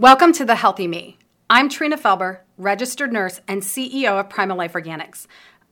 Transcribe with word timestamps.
Welcome 0.00 0.32
to 0.32 0.46
The 0.46 0.54
Healthy 0.54 0.86
Me. 0.86 1.18
I'm 1.50 1.68
Trina 1.68 1.98
Felber, 1.98 2.38
registered 2.56 3.12
nurse 3.12 3.42
and 3.46 3.60
CEO 3.60 4.18
of 4.18 4.30
Primal 4.30 4.56
Life 4.56 4.72
Organics. 4.72 5.26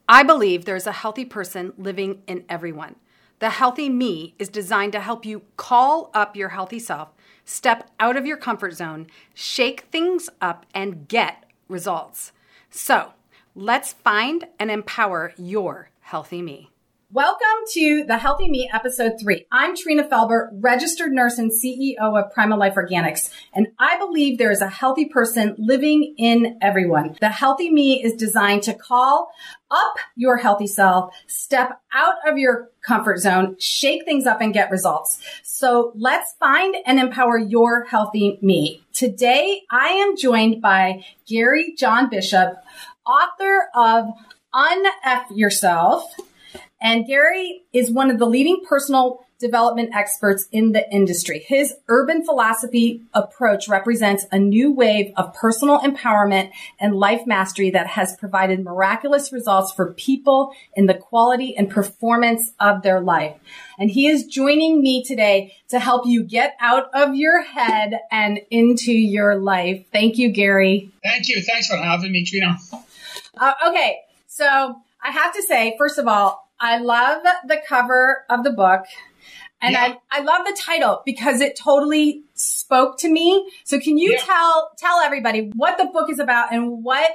I 0.06 0.22
believe 0.22 0.66
there's 0.66 0.86
a 0.86 0.92
healthy 0.92 1.24
person 1.24 1.72
living 1.78 2.20
in 2.26 2.44
everyone. 2.46 2.96
The 3.38 3.48
Healthy 3.48 3.88
Me 3.88 4.34
is 4.38 4.50
designed 4.50 4.92
to 4.92 5.00
help 5.00 5.24
you 5.24 5.44
call 5.56 6.10
up 6.12 6.36
your 6.36 6.50
healthy 6.50 6.78
self, 6.78 7.08
step 7.46 7.90
out 7.98 8.18
of 8.18 8.26
your 8.26 8.36
comfort 8.36 8.74
zone, 8.74 9.06
shake 9.32 9.86
things 9.90 10.28
up, 10.42 10.66
and 10.74 11.08
get 11.08 11.44
results. 11.66 12.32
So 12.68 13.14
let's 13.54 13.94
find 13.94 14.46
and 14.58 14.70
empower 14.70 15.32
your 15.38 15.88
healthy 16.02 16.42
me. 16.42 16.68
Welcome 17.10 17.64
to 17.72 18.04
the 18.04 18.18
Healthy 18.18 18.50
Me 18.50 18.68
episode 18.70 19.14
three. 19.18 19.46
I'm 19.50 19.74
Trina 19.74 20.04
Felber, 20.04 20.50
registered 20.52 21.10
nurse 21.10 21.38
and 21.38 21.50
CEO 21.50 21.96
of 21.98 22.30
Primal 22.34 22.58
Life 22.58 22.74
Organics, 22.74 23.30
and 23.54 23.68
I 23.78 23.96
believe 23.96 24.36
there 24.36 24.50
is 24.50 24.60
a 24.60 24.68
healthy 24.68 25.06
person 25.06 25.54
living 25.56 26.14
in 26.18 26.58
everyone. 26.60 27.16
The 27.18 27.30
Healthy 27.30 27.70
Me 27.70 28.04
is 28.04 28.12
designed 28.12 28.62
to 28.64 28.74
call 28.74 29.30
up 29.70 29.96
your 30.16 30.36
healthy 30.36 30.66
self, 30.66 31.14
step 31.26 31.80
out 31.94 32.16
of 32.26 32.36
your 32.36 32.68
comfort 32.82 33.20
zone, 33.20 33.56
shake 33.58 34.04
things 34.04 34.26
up 34.26 34.42
and 34.42 34.52
get 34.52 34.70
results. 34.70 35.18
So 35.42 35.92
let's 35.94 36.34
find 36.38 36.76
and 36.84 36.98
empower 36.98 37.38
your 37.38 37.84
healthy 37.84 38.38
me. 38.42 38.84
Today, 38.92 39.62
I 39.70 39.88
am 39.92 40.14
joined 40.14 40.60
by 40.60 41.06
Gary 41.26 41.74
John 41.78 42.10
Bishop, 42.10 42.58
author 43.06 43.70
of 43.74 44.10
Unf 44.54 45.24
Yourself 45.30 46.14
and 46.80 47.06
Gary 47.06 47.62
is 47.72 47.90
one 47.90 48.10
of 48.10 48.18
the 48.18 48.26
leading 48.26 48.62
personal 48.68 49.24
development 49.38 49.90
experts 49.94 50.48
in 50.50 50.72
the 50.72 50.90
industry. 50.90 51.44
His 51.46 51.74
urban 51.88 52.24
philosophy 52.24 53.02
approach 53.14 53.68
represents 53.68 54.26
a 54.32 54.38
new 54.38 54.72
wave 54.72 55.12
of 55.16 55.32
personal 55.34 55.78
empowerment 55.80 56.50
and 56.80 56.96
life 56.96 57.22
mastery 57.26 57.70
that 57.70 57.86
has 57.86 58.16
provided 58.16 58.64
miraculous 58.64 59.32
results 59.32 59.72
for 59.72 59.92
people 59.94 60.52
in 60.74 60.86
the 60.86 60.94
quality 60.94 61.56
and 61.56 61.70
performance 61.70 62.52
of 62.58 62.82
their 62.82 63.00
life. 63.00 63.36
And 63.78 63.90
he 63.90 64.08
is 64.08 64.26
joining 64.26 64.82
me 64.82 65.04
today 65.04 65.54
to 65.68 65.78
help 65.78 66.04
you 66.06 66.24
get 66.24 66.56
out 66.60 66.90
of 66.92 67.14
your 67.14 67.42
head 67.42 68.00
and 68.10 68.40
into 68.50 68.92
your 68.92 69.36
life. 69.36 69.84
Thank 69.92 70.18
you, 70.18 70.30
Gary. 70.30 70.90
Thank 71.04 71.28
you. 71.28 71.40
Thanks 71.42 71.68
for 71.68 71.76
having 71.76 72.10
me, 72.10 72.24
Trina. 72.24 72.58
Uh, 73.36 73.52
okay. 73.68 73.98
So 74.26 74.80
I 75.02 75.10
have 75.12 75.32
to 75.34 75.42
say, 75.42 75.76
first 75.78 75.98
of 75.98 76.08
all, 76.08 76.47
I 76.60 76.78
love 76.78 77.22
the 77.46 77.60
cover 77.66 78.24
of 78.28 78.44
the 78.44 78.50
book. 78.50 78.84
And 79.60 79.72
yeah. 79.72 79.94
I, 80.10 80.18
I 80.18 80.22
love 80.22 80.46
the 80.46 80.56
title 80.58 81.02
because 81.04 81.40
it 81.40 81.56
totally 81.56 82.22
spoke 82.34 82.98
to 82.98 83.08
me. 83.08 83.50
So 83.64 83.80
can 83.80 83.98
you 83.98 84.12
yeah. 84.12 84.18
tell, 84.18 84.70
tell 84.78 85.00
everybody 85.00 85.50
what 85.56 85.78
the 85.78 85.86
book 85.86 86.10
is 86.10 86.20
about 86.20 86.52
and 86.52 86.84
what, 86.84 87.10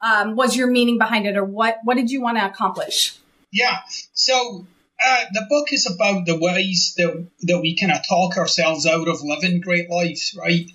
um, 0.00 0.36
was 0.36 0.56
your 0.56 0.68
meaning 0.68 0.98
behind 0.98 1.26
it 1.26 1.36
or 1.36 1.44
what, 1.44 1.78
what 1.84 1.96
did 1.96 2.10
you 2.10 2.20
want 2.20 2.38
to 2.38 2.46
accomplish? 2.46 3.18
Yeah. 3.52 3.78
So, 4.12 4.66
uh, 5.04 5.24
the 5.32 5.46
book 5.48 5.72
is 5.72 5.90
about 5.90 6.26
the 6.26 6.38
ways 6.38 6.94
that, 6.96 7.26
that 7.42 7.60
we 7.60 7.76
kind 7.76 7.90
of 7.90 8.06
talk 8.06 8.36
ourselves 8.36 8.86
out 8.86 9.08
of 9.08 9.22
living 9.22 9.60
great 9.60 9.88
lives, 9.88 10.36
right? 10.38 10.70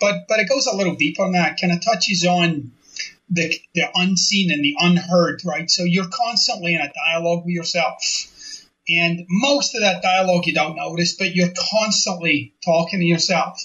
But, 0.00 0.26
but 0.28 0.38
it 0.38 0.48
goes 0.48 0.66
a 0.66 0.76
little 0.76 0.94
deeper 0.96 1.24
than 1.24 1.32
that, 1.32 1.58
kind 1.58 1.72
of 1.72 1.82
touches 1.82 2.26
on, 2.26 2.72
the, 3.30 3.54
the 3.74 3.84
unseen 3.94 4.50
and 4.50 4.64
the 4.64 4.76
unheard, 4.78 5.42
right? 5.44 5.70
So 5.70 5.84
you're 5.84 6.08
constantly 6.12 6.74
in 6.74 6.80
a 6.80 6.92
dialogue 6.92 7.44
with 7.44 7.54
yourself. 7.54 7.96
And 8.88 9.26
most 9.28 9.74
of 9.74 9.80
that 9.80 10.02
dialogue 10.02 10.46
you 10.46 10.54
don't 10.54 10.76
notice, 10.76 11.16
but 11.16 11.34
you're 11.34 11.52
constantly 11.72 12.54
talking 12.64 13.00
to 13.00 13.06
yourself. 13.06 13.58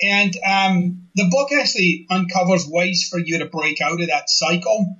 And 0.00 0.36
um, 0.46 1.08
the 1.14 1.28
book 1.30 1.50
actually 1.52 2.06
uncovers 2.10 2.66
ways 2.68 3.08
for 3.08 3.18
you 3.18 3.38
to 3.38 3.46
break 3.46 3.80
out 3.80 4.00
of 4.00 4.08
that 4.08 4.30
cycle. 4.30 4.96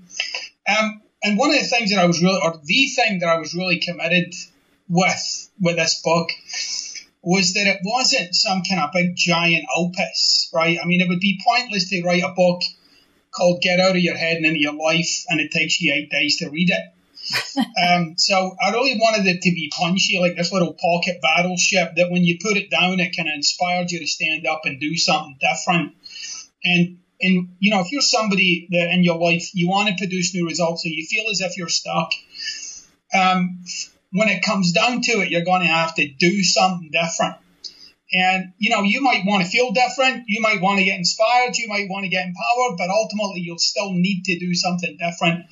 Um, 0.68 1.02
and 1.22 1.38
one 1.38 1.50
of 1.50 1.60
the 1.60 1.66
things 1.66 1.90
that 1.90 1.98
I 1.98 2.06
was 2.06 2.22
really, 2.22 2.40
or 2.42 2.60
the 2.62 2.86
thing 2.88 3.20
that 3.20 3.28
I 3.28 3.38
was 3.38 3.54
really 3.54 3.80
committed 3.80 4.34
with 4.88 5.50
with 5.60 5.76
this 5.76 6.02
book 6.02 6.30
was 7.22 7.54
that 7.54 7.66
it 7.66 7.80
wasn't 7.82 8.34
some 8.34 8.62
kind 8.68 8.82
of 8.82 8.92
big 8.92 9.16
giant 9.16 9.64
opus, 9.74 10.50
right? 10.52 10.78
I 10.80 10.84
mean, 10.84 11.00
it 11.00 11.08
would 11.08 11.20
be 11.20 11.40
pointless 11.46 11.88
to 11.88 12.02
write 12.02 12.22
a 12.22 12.34
book 12.36 12.62
called 13.34 13.60
Get 13.60 13.80
Out 13.80 13.96
of 13.96 14.02
Your 14.02 14.16
Head 14.16 14.36
and 14.36 14.46
Into 14.46 14.60
Your 14.60 14.74
Life, 14.74 15.24
and 15.28 15.40
it 15.40 15.50
takes 15.50 15.80
you 15.80 15.92
eight 15.92 16.10
days 16.10 16.38
to 16.38 16.50
read 16.50 16.70
it. 16.70 16.94
um, 17.58 18.14
so 18.18 18.56
I 18.62 18.70
really 18.70 18.98
wanted 18.98 19.26
it 19.26 19.42
to 19.42 19.50
be 19.50 19.72
punchy, 19.74 20.18
like 20.18 20.36
this 20.36 20.52
little 20.52 20.74
pocket 20.74 21.20
battleship 21.22 21.96
that 21.96 22.10
when 22.10 22.24
you 22.24 22.38
put 22.40 22.56
it 22.56 22.70
down, 22.70 23.00
it 23.00 23.16
kind 23.16 23.28
of 23.28 23.34
inspired 23.34 23.90
you 23.90 24.00
to 24.00 24.06
stand 24.06 24.46
up 24.46 24.62
and 24.64 24.80
do 24.80 24.96
something 24.96 25.38
different. 25.40 25.94
And 26.62 26.98
and 27.20 27.56
you 27.58 27.70
know, 27.70 27.80
if 27.80 27.92
you're 27.92 28.02
somebody 28.02 28.68
that 28.70 28.90
in 28.90 29.04
your 29.04 29.18
life 29.18 29.50
you 29.54 29.68
want 29.68 29.88
to 29.88 29.94
produce 29.96 30.34
new 30.34 30.46
results, 30.46 30.84
or 30.84 30.90
you 30.90 31.06
feel 31.06 31.30
as 31.30 31.40
if 31.40 31.56
you're 31.56 31.68
stuck, 31.68 32.12
um, 33.14 33.64
when 34.12 34.28
it 34.28 34.42
comes 34.42 34.72
down 34.72 35.00
to 35.02 35.12
it, 35.22 35.30
you're 35.30 35.44
going 35.44 35.62
to 35.62 35.68
have 35.68 35.94
to 35.94 36.06
do 36.06 36.42
something 36.42 36.90
different. 36.90 37.36
And, 38.14 38.52
you 38.58 38.70
know, 38.70 38.82
you 38.84 39.02
might 39.02 39.22
want 39.26 39.42
to 39.42 39.50
feel 39.50 39.72
different. 39.72 40.24
You 40.28 40.40
might 40.40 40.62
want 40.62 40.78
to 40.78 40.84
get 40.84 40.96
inspired. 40.96 41.56
You 41.58 41.68
might 41.68 41.88
want 41.90 42.04
to 42.04 42.08
get 42.08 42.26
empowered, 42.26 42.78
but 42.78 42.88
ultimately 42.88 43.40
you'll 43.40 43.58
still 43.58 43.92
need 43.92 44.22
to 44.26 44.38
do 44.38 44.54
something 44.54 44.96
different. 44.96 45.46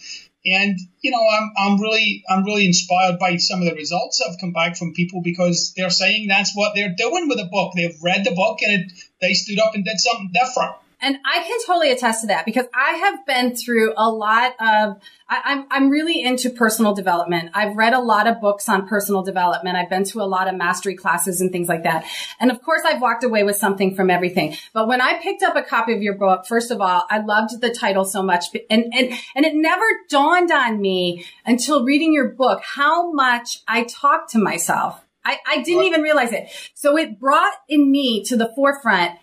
And, 0.44 0.78
you 1.00 1.10
know, 1.10 1.24
I'm, 1.28 1.52
I'm 1.56 1.80
really, 1.80 2.24
I'm 2.28 2.44
really 2.44 2.66
inspired 2.66 3.18
by 3.18 3.36
some 3.36 3.62
of 3.62 3.68
the 3.68 3.74
results 3.74 4.18
that 4.18 4.28
have 4.28 4.40
come 4.40 4.52
back 4.52 4.76
from 4.76 4.92
people 4.92 5.22
because 5.22 5.72
they're 5.76 5.90
saying 5.90 6.28
that's 6.28 6.52
what 6.54 6.74
they're 6.74 6.94
doing 6.96 7.28
with 7.28 7.38
the 7.38 7.48
book. 7.50 7.72
They've 7.74 7.96
read 8.02 8.24
the 8.24 8.34
book 8.34 8.58
and 8.62 8.82
it, 8.82 8.92
they 9.20 9.34
stood 9.34 9.58
up 9.58 9.74
and 9.74 9.84
did 9.84 9.98
something 9.98 10.30
different. 10.32 10.74
And 11.02 11.18
I 11.24 11.42
can 11.42 11.58
totally 11.66 11.90
attest 11.90 12.20
to 12.20 12.28
that 12.28 12.46
because 12.46 12.66
I 12.72 12.92
have 12.92 13.26
been 13.26 13.56
through 13.56 13.92
a 13.96 14.08
lot 14.08 14.52
of, 14.60 15.00
I, 15.28 15.36
am 15.36 15.42
I'm, 15.44 15.66
I'm 15.70 15.90
really 15.90 16.22
into 16.22 16.48
personal 16.48 16.94
development. 16.94 17.50
I've 17.54 17.76
read 17.76 17.92
a 17.92 17.98
lot 17.98 18.28
of 18.28 18.40
books 18.40 18.68
on 18.68 18.86
personal 18.86 19.22
development. 19.24 19.76
I've 19.76 19.90
been 19.90 20.04
to 20.04 20.20
a 20.20 20.22
lot 20.22 20.46
of 20.46 20.54
mastery 20.54 20.94
classes 20.94 21.40
and 21.40 21.50
things 21.50 21.68
like 21.68 21.82
that. 21.82 22.04
And 22.38 22.52
of 22.52 22.62
course, 22.62 22.82
I've 22.86 23.02
walked 23.02 23.24
away 23.24 23.42
with 23.42 23.56
something 23.56 23.96
from 23.96 24.10
everything. 24.10 24.56
But 24.72 24.86
when 24.86 25.00
I 25.00 25.20
picked 25.20 25.42
up 25.42 25.56
a 25.56 25.62
copy 25.62 25.92
of 25.92 26.02
your 26.02 26.14
book, 26.14 26.46
first 26.46 26.70
of 26.70 26.80
all, 26.80 27.04
I 27.10 27.18
loved 27.18 27.60
the 27.60 27.74
title 27.74 28.04
so 28.04 28.22
much. 28.22 28.44
And, 28.70 28.84
and, 28.94 29.12
and 29.34 29.44
it 29.44 29.56
never 29.56 29.84
dawned 30.08 30.52
on 30.52 30.80
me 30.80 31.26
until 31.44 31.84
reading 31.84 32.12
your 32.12 32.28
book 32.28 32.62
how 32.62 33.10
much 33.10 33.58
I 33.66 33.82
talk 33.84 34.30
to 34.30 34.38
myself. 34.38 35.04
I, 35.24 35.38
I 35.46 35.62
didn't 35.62 35.84
even 35.84 36.02
realize 36.02 36.32
it. 36.32 36.48
So 36.74 36.96
it 36.96 37.18
brought 37.18 37.54
in 37.68 37.90
me 37.90 38.22
to 38.24 38.36
the 38.36 38.52
forefront 38.54 39.18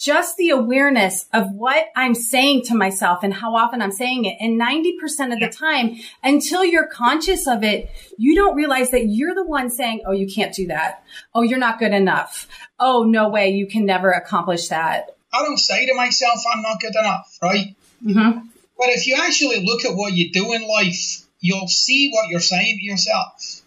just 0.00 0.38
the 0.38 0.48
awareness 0.48 1.26
of 1.30 1.52
what 1.52 1.88
I'm 1.94 2.14
saying 2.14 2.62
to 2.64 2.74
myself 2.74 3.22
and 3.22 3.34
how 3.34 3.54
often 3.54 3.82
I'm 3.82 3.92
saying 3.92 4.24
it. 4.24 4.38
And 4.40 4.58
90% 4.58 5.34
of 5.34 5.40
the 5.40 5.54
time, 5.54 5.96
until 6.24 6.64
you're 6.64 6.86
conscious 6.86 7.46
of 7.46 7.62
it, 7.62 7.90
you 8.16 8.34
don't 8.34 8.56
realize 8.56 8.90
that 8.92 9.08
you're 9.08 9.34
the 9.34 9.44
one 9.44 9.68
saying, 9.68 10.00
Oh, 10.06 10.12
you 10.12 10.26
can't 10.26 10.54
do 10.54 10.68
that. 10.68 11.04
Oh, 11.34 11.42
you're 11.42 11.58
not 11.58 11.78
good 11.78 11.92
enough. 11.92 12.48
Oh, 12.78 13.04
no 13.04 13.28
way. 13.28 13.50
You 13.50 13.66
can 13.66 13.84
never 13.84 14.10
accomplish 14.10 14.68
that. 14.68 15.14
I 15.34 15.42
don't 15.42 15.58
say 15.58 15.84
to 15.84 15.94
myself, 15.94 16.40
I'm 16.50 16.62
not 16.62 16.80
good 16.80 16.96
enough, 16.98 17.38
right? 17.42 17.76
Mm-hmm. 18.02 18.46
But 18.78 18.88
if 18.88 19.06
you 19.06 19.16
actually 19.22 19.66
look 19.66 19.84
at 19.84 19.94
what 19.94 20.14
you 20.14 20.32
do 20.32 20.54
in 20.54 20.66
life, 20.66 21.26
you'll 21.40 21.68
see 21.68 22.10
what 22.10 22.28
you're 22.30 22.40
saying 22.40 22.78
to 22.78 22.82
yourself. 22.82 23.60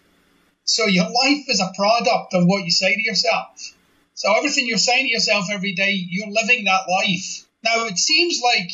So 0.64 0.86
your 0.86 1.04
life 1.04 1.44
is 1.46 1.60
a 1.60 1.72
product 1.76 2.34
of 2.34 2.44
what 2.46 2.64
you 2.64 2.72
say 2.72 2.92
to 2.92 3.02
yourself. 3.02 3.73
So 4.14 4.32
everything 4.36 4.66
you're 4.66 4.78
saying 4.78 5.06
to 5.06 5.12
yourself 5.12 5.46
every 5.50 5.74
day, 5.74 5.92
you're 5.92 6.30
living 6.30 6.64
that 6.64 6.88
life. 6.88 7.46
Now 7.64 7.86
it 7.86 7.98
seems 7.98 8.40
like 8.42 8.70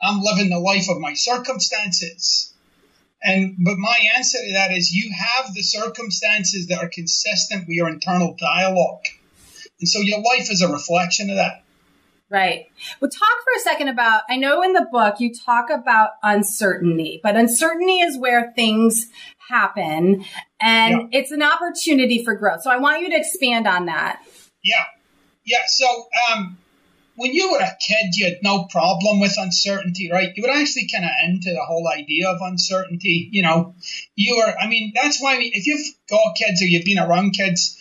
I'm 0.00 0.20
living 0.20 0.50
the 0.50 0.58
life 0.58 0.88
of 0.90 1.00
my 1.00 1.14
circumstances. 1.14 2.52
And 3.22 3.56
but 3.58 3.78
my 3.78 3.96
answer 4.16 4.38
to 4.38 4.52
that 4.52 4.70
is 4.70 4.92
you 4.92 5.12
have 5.12 5.52
the 5.54 5.62
circumstances 5.62 6.68
that 6.68 6.82
are 6.82 6.88
consistent 6.88 7.66
with 7.66 7.76
your 7.76 7.88
internal 7.88 8.36
dialogue. 8.38 9.04
And 9.80 9.88
so 9.88 10.00
your 10.00 10.18
life 10.18 10.50
is 10.50 10.62
a 10.62 10.70
reflection 10.70 11.30
of 11.30 11.36
that. 11.36 11.64
Right. 12.30 12.66
Well, 13.00 13.10
talk 13.10 13.38
for 13.42 13.56
a 13.56 13.60
second 13.60 13.88
about, 13.88 14.22
I 14.28 14.36
know 14.36 14.62
in 14.62 14.74
the 14.74 14.86
book 14.92 15.14
you 15.18 15.32
talk 15.34 15.70
about 15.70 16.10
uncertainty, 16.22 17.20
but 17.22 17.36
uncertainty 17.36 18.00
is 18.00 18.18
where 18.18 18.52
things 18.54 19.06
happen 19.48 20.26
and 20.60 21.08
yeah. 21.10 21.18
it's 21.18 21.30
an 21.30 21.42
opportunity 21.42 22.22
for 22.22 22.34
growth. 22.34 22.62
So 22.62 22.70
I 22.70 22.76
want 22.76 23.00
you 23.00 23.08
to 23.10 23.16
expand 23.16 23.66
on 23.66 23.86
that. 23.86 24.22
Yeah, 24.62 24.84
yeah. 25.44 25.62
So 25.66 26.08
um, 26.30 26.58
when 27.16 27.34
you 27.34 27.50
were 27.50 27.58
a 27.58 27.76
kid, 27.80 28.14
you 28.14 28.26
had 28.26 28.38
no 28.42 28.64
problem 28.64 29.20
with 29.20 29.34
uncertainty, 29.38 30.10
right? 30.10 30.32
You 30.36 30.44
were 30.44 30.50
actually 30.50 30.88
kind 30.88 31.04
of 31.04 31.10
into 31.26 31.50
the 31.50 31.64
whole 31.64 31.88
idea 31.88 32.28
of 32.28 32.38
uncertainty. 32.40 33.28
You 33.30 33.42
know, 33.42 33.74
you 34.14 34.36
were. 34.36 34.54
I 34.58 34.68
mean, 34.68 34.92
that's 34.94 35.20
why 35.20 35.38
if 35.40 35.66
you've 35.66 35.86
got 36.08 36.36
kids 36.36 36.62
or 36.62 36.66
you've 36.66 36.84
been 36.84 36.98
around 36.98 37.32
kids. 37.32 37.76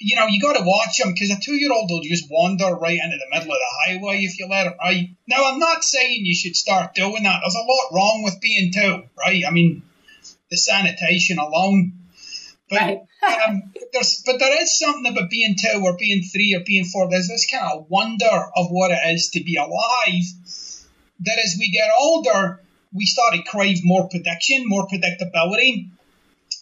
You 0.00 0.14
know, 0.14 0.26
you 0.28 0.40
got 0.40 0.52
to 0.52 0.64
watch 0.64 0.98
them 0.98 1.12
because 1.12 1.30
a 1.30 1.40
two-year-old 1.40 1.90
will 1.90 2.02
just 2.02 2.30
wander 2.30 2.72
right 2.72 3.00
into 3.02 3.16
the 3.16 3.26
middle 3.32 3.52
of 3.52 3.58
the 3.58 3.74
highway 3.84 4.20
if 4.22 4.38
you 4.38 4.46
let 4.46 4.64
them. 4.64 4.74
Right 4.80 5.10
now, 5.26 5.50
I'm 5.50 5.58
not 5.58 5.82
saying 5.82 6.24
you 6.24 6.36
should 6.36 6.54
start 6.54 6.94
doing 6.94 7.24
that. 7.24 7.40
There's 7.42 7.56
a 7.56 7.66
lot 7.66 7.92
wrong 7.92 8.22
with 8.22 8.40
being 8.40 8.72
two, 8.72 9.02
right? 9.18 9.42
I 9.44 9.50
mean, 9.50 9.82
the 10.50 10.56
sanitation 10.56 11.38
alone 11.38 11.97
But, 12.70 12.80
right. 12.80 13.00
um, 13.48 13.70
but, 13.72 13.88
there's, 13.92 14.22
but 14.26 14.38
there 14.38 14.62
is 14.62 14.78
something 14.78 15.12
about 15.12 15.30
being 15.30 15.56
two 15.56 15.80
or 15.82 15.96
being 15.96 16.22
three 16.22 16.54
or 16.54 16.64
being 16.64 16.84
four. 16.84 17.08
There's 17.08 17.28
this 17.28 17.50
kind 17.50 17.64
of 17.72 17.88
wonder 17.88 18.26
of 18.56 18.68
what 18.68 18.90
it 18.90 19.00
is 19.14 19.30
to 19.30 19.42
be 19.42 19.56
alive 19.56 20.24
that 21.20 21.38
as 21.44 21.56
we 21.58 21.70
get 21.70 21.88
older, 21.98 22.60
we 22.92 23.04
start 23.06 23.34
to 23.34 23.42
crave 23.42 23.84
more 23.84 24.08
prediction, 24.08 24.64
more 24.66 24.86
predictability. 24.86 25.90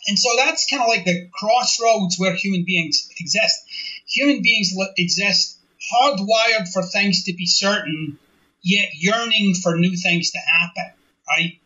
And 0.09 0.19
so 0.19 0.31
that's 0.37 0.69
kind 0.69 0.83
of 0.83 0.89
like 0.89 1.05
the 1.05 1.29
crossroads 1.33 2.19
where 2.19 2.35
human 2.35 2.65
beings 2.65 3.09
exist. 3.19 3.65
Human 4.09 4.43
beings 4.43 4.73
exist 4.97 5.59
hardwired 5.93 6.73
for 6.73 6.83
things 6.83 7.25
to 7.25 7.35
be 7.35 7.47
certain, 7.47 8.19
yet 8.63 8.91
yearning 8.95 9.55
for 9.55 9.77
new 9.77 9.97
things 9.97 10.31
to 10.33 10.39
happen, 10.39 10.93
right? 11.29 11.59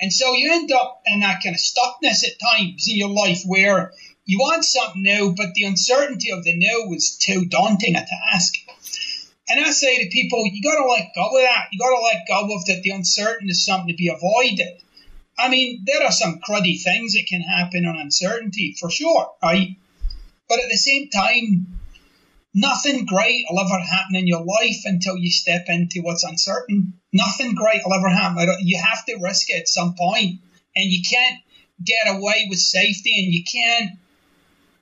And 0.00 0.12
so 0.12 0.34
you 0.34 0.52
end 0.52 0.72
up 0.72 1.02
in 1.06 1.20
that 1.20 1.42
kind 1.42 1.54
of 1.54 1.60
stuckness 1.60 2.24
at 2.24 2.38
times 2.38 2.86
in 2.88 2.96
your 2.96 3.10
life 3.10 3.42
where 3.46 3.92
you 4.26 4.38
want 4.38 4.64
something 4.64 5.02
new, 5.02 5.34
but 5.36 5.54
the 5.54 5.64
uncertainty 5.64 6.30
of 6.32 6.44
the 6.44 6.56
new 6.56 6.92
is 6.94 7.16
too 7.16 7.46
daunting 7.46 7.96
a 7.96 8.04
task. 8.04 8.54
And 9.48 9.64
I 9.64 9.70
say 9.70 10.02
to 10.02 10.10
people, 10.10 10.44
you 10.44 10.62
got 10.62 10.76
to 10.76 10.88
let 10.88 11.14
go 11.14 11.26
of 11.26 11.42
that. 11.42 11.68
You 11.70 11.78
got 11.78 11.96
to 11.96 12.02
let 12.02 12.26
go 12.28 12.56
of 12.56 12.66
that. 12.66 12.82
The 12.82 12.90
uncertain 12.90 13.48
is 13.48 13.64
something 13.64 13.88
to 13.88 13.94
be 13.94 14.08
avoided. 14.08 14.82
I 15.38 15.48
mean, 15.48 15.84
there 15.86 16.02
are 16.02 16.12
some 16.12 16.40
cruddy 16.46 16.82
things 16.82 17.12
that 17.12 17.26
can 17.28 17.42
happen 17.42 17.86
on 17.86 17.96
uncertainty 17.96 18.74
for 18.78 18.90
sure, 18.90 19.32
right? 19.42 19.76
But 20.48 20.60
at 20.60 20.70
the 20.70 20.76
same 20.76 21.08
time, 21.08 21.75
nothing 22.56 23.04
great 23.04 23.44
will 23.48 23.60
ever 23.60 23.78
happen 23.78 24.16
in 24.16 24.26
your 24.26 24.42
life 24.42 24.80
until 24.86 25.16
you 25.16 25.30
step 25.30 25.66
into 25.68 26.00
what's 26.00 26.24
uncertain. 26.24 26.94
Nothing 27.12 27.54
great 27.54 27.82
will 27.84 27.94
ever 27.94 28.08
happen. 28.08 28.48
You 28.60 28.82
have 28.82 29.04
to 29.04 29.18
risk 29.22 29.50
it 29.50 29.60
at 29.60 29.68
some 29.68 29.94
point, 29.94 30.40
and 30.74 30.84
you 30.90 31.02
can't 31.08 31.40
get 31.84 32.08
away 32.08 32.46
with 32.48 32.58
safety, 32.58 33.22
and 33.22 33.32
you 33.32 33.44
can't 33.44 33.98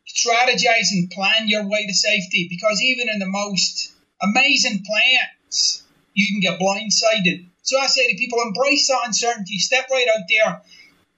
strategize 0.06 0.92
and 0.92 1.10
plan 1.10 1.48
your 1.48 1.68
way 1.68 1.86
to 1.86 1.92
safety 1.92 2.46
because 2.48 2.80
even 2.80 3.08
in 3.08 3.18
the 3.18 3.26
most 3.26 3.92
amazing 4.22 4.84
plans, 4.86 5.82
you 6.14 6.28
can 6.28 6.40
get 6.40 6.60
blindsided. 6.60 7.46
So 7.62 7.78
I 7.80 7.86
say 7.86 8.06
to 8.06 8.16
people, 8.16 8.40
embrace 8.40 8.86
that 8.86 9.02
uncertainty, 9.06 9.58
step 9.58 9.88
right 9.90 10.06
out 10.16 10.24
there, 10.28 10.62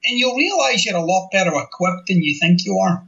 and 0.05 0.19
you'll 0.19 0.37
realize 0.37 0.87
you're 0.87 0.97
a 0.97 1.05
lot 1.05 1.29
better 1.31 1.53
equipped 1.55 2.07
than 2.09 2.23
you 2.23 2.39
think 2.39 2.65
you 2.65 2.79
are. 2.79 3.05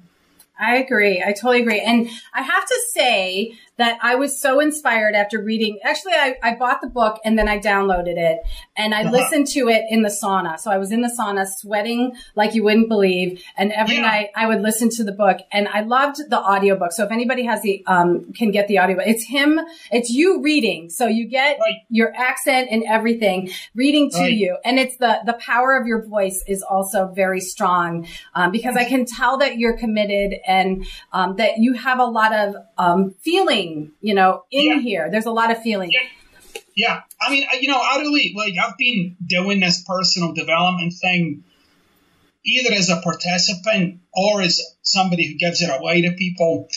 I 0.59 0.77
agree. 0.77 1.23
I 1.25 1.33
totally 1.33 1.63
agree. 1.63 1.81
And 1.81 2.09
I 2.35 2.43
have 2.43 2.67
to 2.67 2.81
say 2.93 3.55
that 3.79 3.99
I 4.03 4.17
was 4.17 4.39
so 4.39 4.61
inspired 4.61 5.15
after 5.15 5.41
reading. 5.41 5.79
Actually, 5.83 6.15
I, 6.15 6.37
I 6.43 6.55
bought 6.57 6.81
the 6.81 6.89
book 6.89 7.21
and 7.25 7.39
then 7.39 7.49
I 7.49 7.59
downloaded 7.59 8.17
it 8.17 8.41
and 8.77 8.93
I 8.93 9.03
uh-huh. 9.03 9.13
listened 9.13 9.47
to 9.49 9.69
it 9.69 9.85
in 9.89 10.03
the 10.03 10.09
sauna. 10.09 10.59
So 10.59 10.71
I 10.71 10.79
was 10.79 10.93
in 10.93 11.01
the 11.01 11.15
sauna 11.19 11.47
sweating 11.47 12.15
like 12.35 12.55
you 12.55 12.65
wouldn't 12.65 12.89
believe. 12.89 13.43
And 13.57 13.73
every 13.73 13.95
yeah. 13.95 14.03
night 14.03 14.29
I 14.35 14.47
would 14.47 14.63
listen 14.63 14.91
to 14.91 15.05
the 15.05 15.13
book 15.13 15.39
and 15.53 15.69
I 15.69 15.83
loved 15.83 16.19
the 16.29 16.39
audiobook. 16.39 16.93
So 16.93 17.05
if 17.05 17.13
anybody 17.13 17.45
has 17.45 17.63
the, 17.63 17.85
um, 17.87 18.33
can 18.33 18.51
get 18.51 18.69
the 18.69 18.81
audiobook, 18.81 19.07
it's 19.07 19.25
him, 19.25 19.61
it's 19.91 20.11
you 20.11 20.43
reading. 20.43 20.91
So 20.91 21.07
you 21.07 21.27
get 21.27 21.59
right. 21.61 21.77
your 21.89 22.13
accent 22.17 22.69
and 22.71 22.83
everything 22.85 23.51
reading 23.75 24.11
to 24.11 24.19
right. 24.19 24.33
you. 24.33 24.59
And 24.65 24.79
it's 24.79 24.97
the, 24.97 25.21
the 25.25 25.35
power 25.35 25.77
of 25.77 25.87
your 25.87 26.05
voice 26.05 26.43
is 26.49 26.63
also 26.63 27.13
very 27.15 27.41
strong, 27.41 28.09
um, 28.35 28.51
because 28.51 28.77
I 28.77 28.85
can 28.85 29.07
tell 29.07 29.39
that 29.39 29.57
you're 29.57 29.79
committed 29.79 30.35
and, 30.47 30.85
um, 31.13 31.37
that 31.37 31.59
you 31.59 31.75
have 31.75 32.01
a 32.01 32.05
lot 32.05 32.35
of, 32.35 32.57
um, 32.79 33.15
feeling 33.21 33.93
you 34.01 34.15
know, 34.15 34.45
in 34.51 34.67
yeah. 34.67 34.79
here. 34.79 35.11
There's 35.11 35.27
a 35.27 35.33
lot 35.33 35.51
of 35.51 35.63
feeling. 35.63 35.91
Yeah. 35.93 36.01
yeah. 36.75 37.01
I 37.21 37.31
mean, 37.31 37.45
you 37.61 37.69
know, 37.69 37.81
I 37.81 37.99
really, 37.99 38.33
like, 38.37 38.55
I've 38.63 38.79
been 38.79 39.17
doing 39.25 39.61
this 39.61 39.83
personal 39.83 40.33
development 40.33 40.95
thing 40.95 41.45
either 42.45 42.73
as 42.73 42.89
a 42.89 43.01
participant 43.03 44.01
or 44.15 44.41
as 44.41 44.61
somebody 44.83 45.27
who 45.29 45.37
gives 45.37 45.61
it 45.61 45.69
away 45.69 46.03
to 46.03 46.13
people 46.13 46.69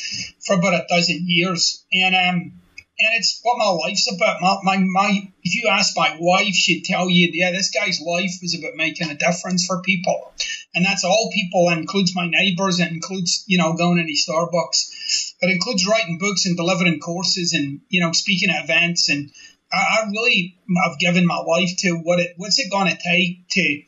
for 0.46 0.56
about 0.56 0.74
a 0.74 0.86
dozen 0.90 1.24
years. 1.28 1.86
And, 1.94 2.16
um, 2.16 2.61
and 3.02 3.16
it's 3.18 3.40
what 3.42 3.58
my 3.58 3.70
life's 3.70 4.12
about. 4.14 4.42
My, 4.42 4.58
my, 4.62 4.78
my, 4.78 5.32
if 5.44 5.56
you 5.56 5.70
ask 5.70 5.98
my 5.98 6.18
wife, 6.20 6.54
she'd 6.54 6.86
tell 6.86 7.10
you, 7.10 7.30
yeah, 7.34 7.52
this 7.52 7.72
guy's 7.72 8.00
life 8.00 8.44
is 8.44 8.56
about 8.58 8.76
making 8.76 9.10
a 9.10 9.16
difference 9.16 9.66
for 9.66 9.82
people. 9.82 10.34
And 10.76 10.86
that's 10.86 11.04
all 11.04 11.32
people, 11.34 11.70
includes 11.70 12.16
my 12.16 12.30
neighbors, 12.30 12.80
it 12.80 12.92
includes, 12.92 13.44
you 13.48 13.58
know, 13.58 13.74
going 13.74 13.98
to 13.98 14.32
Starbucks. 14.32 15.34
It 15.42 15.50
includes 15.50 15.88
writing 15.88 16.20
books 16.20 16.46
and 16.46 16.56
delivering 16.56 17.00
courses 17.00 17.54
and, 17.54 17.82
you 17.90 18.02
know, 18.02 18.12
speaking 18.12 18.52
at 18.52 18.64
events. 18.64 19.10
And 19.10 19.32
I, 19.74 19.78
I 19.78 20.10
really 20.12 20.60
have 20.86 21.00
given 21.00 21.26
my 21.26 21.40
life 21.40 21.76
to 21.80 21.94
what 21.94 22.20
it, 22.20 22.34
what's 22.38 22.60
it 22.60 22.72
going 22.72 22.88
to 22.88 22.98
take 23.04 23.48
to 23.50 23.82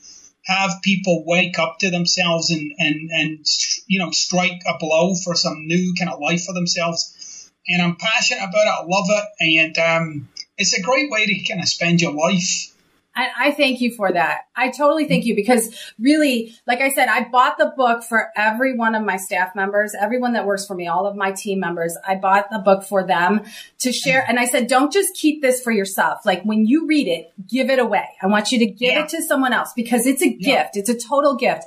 have 0.45 0.81
people 0.83 1.23
wake 1.25 1.59
up 1.59 1.77
to 1.79 1.89
themselves 1.91 2.49
and, 2.49 2.73
and, 2.79 3.09
and, 3.11 3.45
you 3.87 3.99
know, 3.99 4.11
strike 4.11 4.61
a 4.67 4.77
blow 4.79 5.13
for 5.15 5.35
some 5.35 5.67
new 5.67 5.93
kind 5.97 6.11
of 6.11 6.19
life 6.19 6.43
for 6.43 6.53
themselves 6.53 7.22
and 7.67 7.81
I'm 7.81 7.95
passionate 7.95 8.43
about 8.43 8.65
it. 8.65 8.73
I 8.79 8.83
love 8.85 9.05
it, 9.09 9.25
and 9.39 9.77
um, 9.77 10.29
it's 10.57 10.77
a 10.77 10.81
great 10.81 11.09
way 11.09 11.25
to 11.25 11.43
kind 11.43 11.61
of 11.61 11.67
spend 11.67 12.01
your 12.01 12.13
life. 12.13 12.73
I, 13.15 13.29
I 13.37 13.51
thank 13.51 13.79
you 13.79 13.93
for 13.95 14.11
that. 14.11 14.41
I 14.55 14.69
totally 14.69 15.07
thank 15.07 15.25
you 15.25 15.35
because 15.35 15.93
really, 15.99 16.55
like 16.65 16.81
I 16.81 16.89
said, 16.89 17.09
I 17.09 17.29
bought 17.29 17.59
the 17.59 17.71
book 17.77 18.03
for 18.03 18.29
every 18.35 18.75
one 18.75 18.95
of 18.95 19.03
my 19.03 19.17
staff 19.17 19.55
members, 19.55 19.93
everyone 19.99 20.33
that 20.33 20.47
works 20.47 20.65
for 20.65 20.73
me, 20.73 20.87
all 20.87 21.05
of 21.05 21.15
my 21.15 21.31
team 21.31 21.59
members. 21.59 21.95
I 22.07 22.15
bought 22.15 22.49
the 22.49 22.57
book 22.57 22.83
for 22.83 23.05
them 23.05 23.41
to 23.79 23.91
share. 23.91 24.25
And 24.27 24.39
I 24.39 24.45
said, 24.45 24.67
don't 24.67 24.91
just 24.91 25.13
keep 25.13 25.43
this 25.43 25.61
for 25.61 25.71
yourself. 25.71 26.25
Like 26.25 26.41
when 26.43 26.65
you 26.65 26.87
read 26.87 27.07
it, 27.07 27.31
give 27.47 27.69
it 27.69 27.77
away. 27.77 28.07
I 28.21 28.27
want 28.27 28.51
you 28.51 28.57
to 28.59 28.65
give 28.65 28.93
yeah. 28.93 29.03
it 29.03 29.09
to 29.09 29.21
someone 29.21 29.53
else 29.53 29.73
because 29.75 30.07
it's 30.07 30.23
a 30.23 30.35
yeah. 30.39 30.63
gift. 30.63 30.77
It's 30.77 30.89
a 30.89 31.07
total 31.07 31.35
gift. 31.35 31.65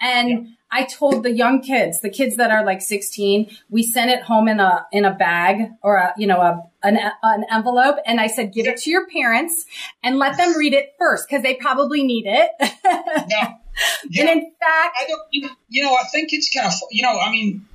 And 0.00 0.28
yeah 0.30 0.54
I 0.72 0.84
told 0.84 1.24
the 1.24 1.32
young 1.32 1.62
kids, 1.62 2.00
the 2.00 2.10
kids 2.10 2.36
that 2.36 2.50
are 2.50 2.64
like 2.64 2.80
16, 2.80 3.50
we 3.70 3.82
sent 3.82 4.10
it 4.10 4.22
home 4.22 4.46
in 4.46 4.60
a, 4.60 4.86
in 4.92 5.04
a 5.04 5.12
bag 5.12 5.70
or 5.82 5.96
a, 5.96 6.14
you 6.16 6.26
know, 6.26 6.40
a, 6.40 6.62
an, 6.82 6.98
an 7.22 7.44
envelope. 7.50 7.96
And 8.06 8.20
I 8.20 8.28
said, 8.28 8.52
give 8.52 8.66
it 8.66 8.76
to 8.82 8.90
your 8.90 9.06
parents 9.08 9.66
and 10.02 10.18
let 10.18 10.36
them 10.36 10.56
read 10.56 10.72
it 10.72 10.94
first 10.98 11.26
because 11.28 11.42
they 11.42 11.54
probably 11.54 12.04
need 12.04 12.26
it. 12.26 12.50
yeah. 12.60 13.54
yeah. 14.10 14.22
And 14.22 14.30
in 14.30 14.40
fact, 14.60 14.96
I 15.00 15.06
don't, 15.08 15.52
you 15.68 15.82
know, 15.82 15.94
I 15.94 16.04
think 16.12 16.28
it's 16.32 16.52
kind 16.54 16.66
of, 16.66 16.72
you 16.90 17.02
know, 17.02 17.18
I 17.18 17.32
mean, 17.32 17.66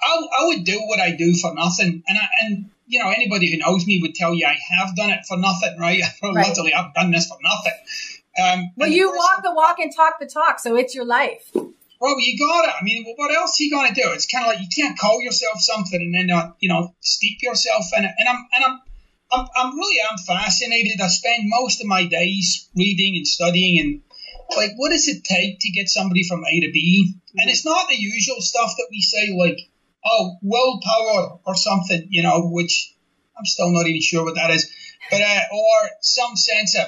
I, 0.00 0.26
I 0.40 0.46
would 0.46 0.64
do 0.64 0.80
what 0.86 0.98
I 0.98 1.12
do 1.12 1.34
for 1.34 1.54
nothing. 1.54 2.02
And 2.08 2.18
I, 2.18 2.28
and, 2.42 2.70
you 2.86 2.98
know, 2.98 3.10
anybody 3.10 3.50
who 3.50 3.58
knows 3.58 3.86
me 3.86 4.00
would 4.00 4.14
tell 4.14 4.34
you 4.34 4.46
I 4.46 4.56
have 4.78 4.96
done 4.96 5.10
it 5.10 5.26
for 5.26 5.36
nothing, 5.36 5.78
right? 5.78 6.02
right. 6.22 6.48
Literally, 6.48 6.72
I've 6.72 6.94
done 6.94 7.10
this 7.10 7.28
for 7.28 7.38
nothing. 7.42 7.72
Um, 8.42 8.70
well, 8.76 8.88
you 8.88 9.10
walk 9.10 9.42
the 9.42 9.52
walk 9.52 9.78
and 9.78 9.94
talk 9.94 10.18
the 10.18 10.26
talk, 10.26 10.58
so 10.58 10.76
it's 10.76 10.94
your 10.94 11.04
life. 11.04 11.52
Well, 12.00 12.16
you 12.18 12.38
got 12.38 12.64
it. 12.64 12.74
I 12.80 12.82
mean, 12.82 13.04
what 13.16 13.30
else 13.30 13.60
are 13.60 13.62
you 13.62 13.70
going 13.70 13.92
to 13.92 14.00
do? 14.00 14.08
It's 14.12 14.26
kind 14.26 14.46
of 14.46 14.52
like 14.52 14.60
you 14.60 14.68
can't 14.74 14.98
call 14.98 15.20
yourself 15.20 15.60
something 15.60 16.00
and 16.00 16.14
then 16.14 16.28
not, 16.28 16.56
you 16.58 16.70
know, 16.70 16.94
steep 17.00 17.42
yourself 17.42 17.84
in 17.96 18.04
it. 18.04 18.10
And 18.18 18.26
I'm, 18.26 18.46
and 18.54 18.64
I'm, 18.64 18.80
I'm, 19.30 19.46
I'm 19.54 19.76
really, 19.76 19.98
I'm 20.10 20.16
fascinated. 20.16 20.98
I 20.98 21.08
spend 21.08 21.42
most 21.44 21.82
of 21.82 21.86
my 21.86 22.06
days 22.06 22.70
reading 22.74 23.16
and 23.16 23.26
studying 23.26 23.78
and 23.80 24.02
like, 24.56 24.72
what 24.76 24.90
does 24.90 25.08
it 25.08 25.24
take 25.24 25.58
to 25.60 25.70
get 25.70 25.90
somebody 25.90 26.26
from 26.26 26.42
A 26.42 26.60
to 26.60 26.72
B? 26.72 27.14
And 27.36 27.50
it's 27.50 27.66
not 27.66 27.88
the 27.88 27.96
usual 27.96 28.40
stuff 28.40 28.72
that 28.78 28.88
we 28.90 29.02
say, 29.02 29.36
like, 29.38 29.58
oh, 30.04 30.38
willpower 30.42 31.38
or 31.44 31.54
something, 31.54 32.06
you 32.08 32.22
know, 32.22 32.48
which 32.48 32.94
I'm 33.38 33.44
still 33.44 33.70
not 33.70 33.86
even 33.86 34.00
sure 34.00 34.24
what 34.24 34.36
that 34.36 34.50
is, 34.50 34.72
but 35.10 35.20
uh, 35.20 35.40
or 35.52 35.90
some 36.00 36.34
sense 36.34 36.76
of 36.76 36.86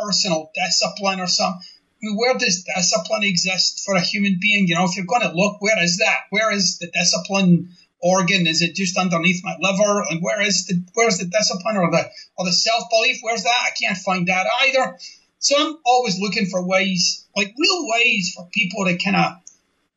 personal 0.00 0.50
discipline 0.54 1.20
or 1.20 1.26
something 1.26 1.60
where 2.16 2.36
does 2.36 2.64
discipline 2.64 3.24
exist 3.24 3.82
for 3.84 3.94
a 3.94 4.00
human 4.00 4.38
being? 4.40 4.68
You 4.68 4.76
know, 4.76 4.84
if 4.84 4.96
you're 4.96 5.06
going 5.06 5.22
to 5.22 5.32
look, 5.34 5.60
where 5.60 5.82
is 5.82 5.98
that? 5.98 6.18
Where 6.30 6.52
is 6.52 6.78
the 6.78 6.88
discipline 6.88 7.70
organ? 8.02 8.46
Is 8.46 8.62
it 8.62 8.74
just 8.74 8.98
underneath 8.98 9.42
my 9.42 9.56
liver? 9.58 10.04
And 10.10 10.20
where 10.22 10.42
is 10.42 10.66
the 10.66 10.84
where's 10.94 11.18
the 11.18 11.26
discipline 11.26 11.76
or 11.76 11.90
the 11.90 12.04
or 12.36 12.44
the 12.44 12.52
self 12.52 12.84
belief? 12.90 13.18
Where's 13.22 13.44
that? 13.44 13.66
I 13.66 13.70
can't 13.70 13.98
find 13.98 14.28
that 14.28 14.46
either. 14.62 14.98
So 15.38 15.56
I'm 15.58 15.76
always 15.84 16.18
looking 16.20 16.46
for 16.46 16.66
ways, 16.66 17.26
like 17.36 17.54
real 17.58 17.88
ways, 17.88 18.32
for 18.34 18.48
people 18.52 18.86
to 18.86 18.96
kind 18.96 19.16
of 19.16 19.32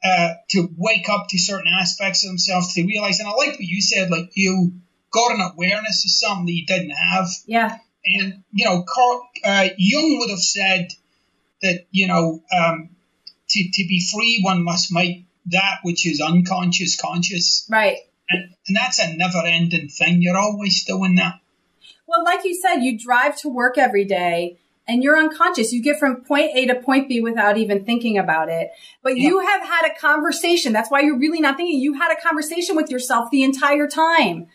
uh, 0.04 0.34
to 0.50 0.70
wake 0.78 1.10
up 1.10 1.28
to 1.30 1.38
certain 1.38 1.72
aspects 1.80 2.24
of 2.24 2.30
themselves 2.30 2.74
to 2.74 2.86
realize. 2.86 3.20
And 3.20 3.28
I 3.28 3.32
like 3.32 3.52
what 3.52 3.60
you 3.60 3.82
said, 3.82 4.10
like 4.10 4.32
you 4.34 4.74
got 5.12 5.34
an 5.34 5.42
awareness 5.42 6.06
of 6.06 6.12
something 6.12 6.46
that 6.46 6.52
you 6.52 6.66
didn't 6.66 6.92
have. 6.92 7.28
Yeah. 7.46 7.78
And 8.06 8.44
you 8.52 8.66
know, 8.66 8.84
Carl 8.84 9.28
uh, 9.44 9.68
Jung 9.78 10.20
would 10.20 10.30
have 10.30 10.40
said 10.40 10.90
that 11.62 11.86
you 11.92 12.08
know 12.08 12.44
um, 12.56 12.90
to 13.50 13.64
to 13.74 13.88
be 13.88 14.06
free, 14.14 14.40
one 14.42 14.64
must 14.64 14.92
make 14.92 15.26
that 15.48 15.80
which 15.84 16.08
is 16.08 16.22
unconscious 16.22 17.00
conscious. 17.00 17.68
Right. 17.70 17.98
And, 18.30 18.54
and 18.68 18.76
that's 18.76 19.00
a 19.00 19.16
never 19.16 19.42
ending 19.46 19.88
thing. 19.88 20.22
You're 20.22 20.38
always 20.38 20.84
doing 20.84 21.16
that. 21.16 21.40
Well, 22.08 22.24
like 22.24 22.44
you 22.44 22.56
said, 22.56 22.82
you 22.82 22.98
drive 22.98 23.38
to 23.38 23.50
work 23.50 23.78
every 23.78 24.06
day 24.06 24.60
and 24.88 25.04
you're 25.04 25.18
unconscious. 25.18 25.74
You 25.74 25.82
get 25.82 26.00
from 26.00 26.24
point 26.24 26.52
A 26.56 26.66
to 26.68 26.76
point 26.76 27.10
B 27.10 27.22
without 27.22 27.58
even 27.58 27.86
thinking 27.86 28.18
about 28.18 28.50
it. 28.50 28.72
But 29.04 29.18
yeah. 29.18 29.28
you 29.28 29.40
have 29.40 29.62
had 29.62 29.92
a 29.92 30.00
conversation. 30.00 30.74
That's 30.74 30.90
why 30.90 31.02
you're 31.02 31.20
really 31.20 31.42
not 31.42 31.58
thinking. 31.58 31.80
You 31.80 31.94
had 31.94 32.12
a 32.12 32.22
conversation 32.22 32.76
with 32.76 32.90
yourself 32.90 33.30
the 33.32 33.44
entire 33.44 33.88
time. 33.88 34.48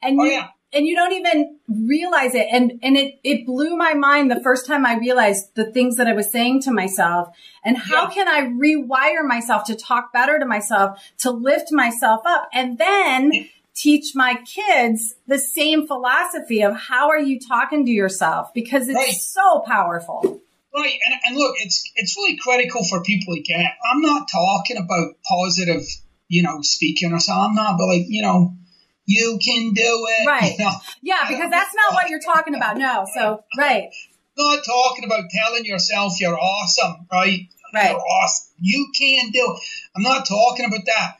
And 0.00 0.20
oh, 0.20 0.24
you, 0.24 0.30
yeah. 0.30 0.48
And 0.72 0.86
you 0.86 0.96
don't 0.96 1.12
even 1.12 1.58
realize 1.68 2.34
it. 2.34 2.46
And, 2.50 2.78
and 2.82 2.96
it, 2.96 3.20
it 3.22 3.46
blew 3.46 3.76
my 3.76 3.94
mind 3.94 4.30
the 4.30 4.40
first 4.40 4.66
time 4.66 4.86
I 4.86 4.96
realized 4.96 5.54
the 5.54 5.70
things 5.70 5.96
that 5.96 6.06
I 6.06 6.12
was 6.12 6.30
saying 6.30 6.62
to 6.62 6.72
myself 6.72 7.28
and 7.64 7.76
how 7.76 8.04
yeah. 8.04 8.10
can 8.10 8.28
I 8.28 8.42
rewire 8.48 9.26
myself 9.26 9.64
to 9.64 9.74
talk 9.74 10.12
better 10.12 10.38
to 10.38 10.46
myself, 10.46 10.98
to 11.18 11.30
lift 11.30 11.72
myself 11.72 12.22
up 12.24 12.48
and 12.52 12.78
then 12.78 13.48
teach 13.74 14.14
my 14.14 14.36
kids 14.44 15.14
the 15.26 15.38
same 15.38 15.86
philosophy 15.86 16.62
of 16.62 16.76
how 16.76 17.08
are 17.08 17.18
you 17.18 17.40
talking 17.40 17.86
to 17.86 17.90
yourself 17.90 18.52
because 18.54 18.88
it's 18.88 18.96
right. 18.96 19.12
so 19.12 19.62
powerful. 19.66 20.40
Right, 20.74 20.98
and, 21.04 21.14
and 21.26 21.36
look, 21.36 21.56
it's 21.58 21.90
it's 21.96 22.16
really 22.16 22.38
critical 22.38 22.82
for 22.82 23.02
people 23.02 23.34
to 23.34 23.42
get. 23.42 23.60
I'm 23.60 24.00
not 24.00 24.26
talking 24.32 24.78
about 24.78 25.16
positive, 25.22 25.82
you 26.28 26.42
know, 26.42 26.62
speaking 26.62 27.12
or 27.12 27.20
something. 27.20 27.44
I'm 27.44 27.54
not, 27.54 27.76
but 27.76 27.88
like, 27.88 28.06
you 28.08 28.22
know, 28.22 28.56
you 29.06 29.38
can 29.44 29.72
do 29.72 30.06
it. 30.08 30.26
Right. 30.26 30.52
You 30.58 30.58
know? 30.64 30.72
Yeah, 31.02 31.28
because 31.28 31.50
that's 31.50 31.74
not 31.74 31.94
what 31.94 32.08
you're 32.08 32.20
talking 32.20 32.54
about. 32.54 32.76
No. 32.76 33.06
So, 33.14 33.44
right. 33.58 33.88
Not 34.36 34.64
talking 34.64 35.04
about 35.04 35.24
telling 35.30 35.64
yourself 35.64 36.20
you're 36.20 36.38
awesome, 36.38 37.06
right? 37.12 37.48
Right. 37.74 37.90
You're 37.90 38.00
awesome. 38.00 38.52
You 38.58 38.90
can 38.98 39.30
do. 39.30 39.58
I'm 39.96 40.02
not 40.02 40.26
talking 40.26 40.66
about 40.66 40.84
that. 40.86 41.16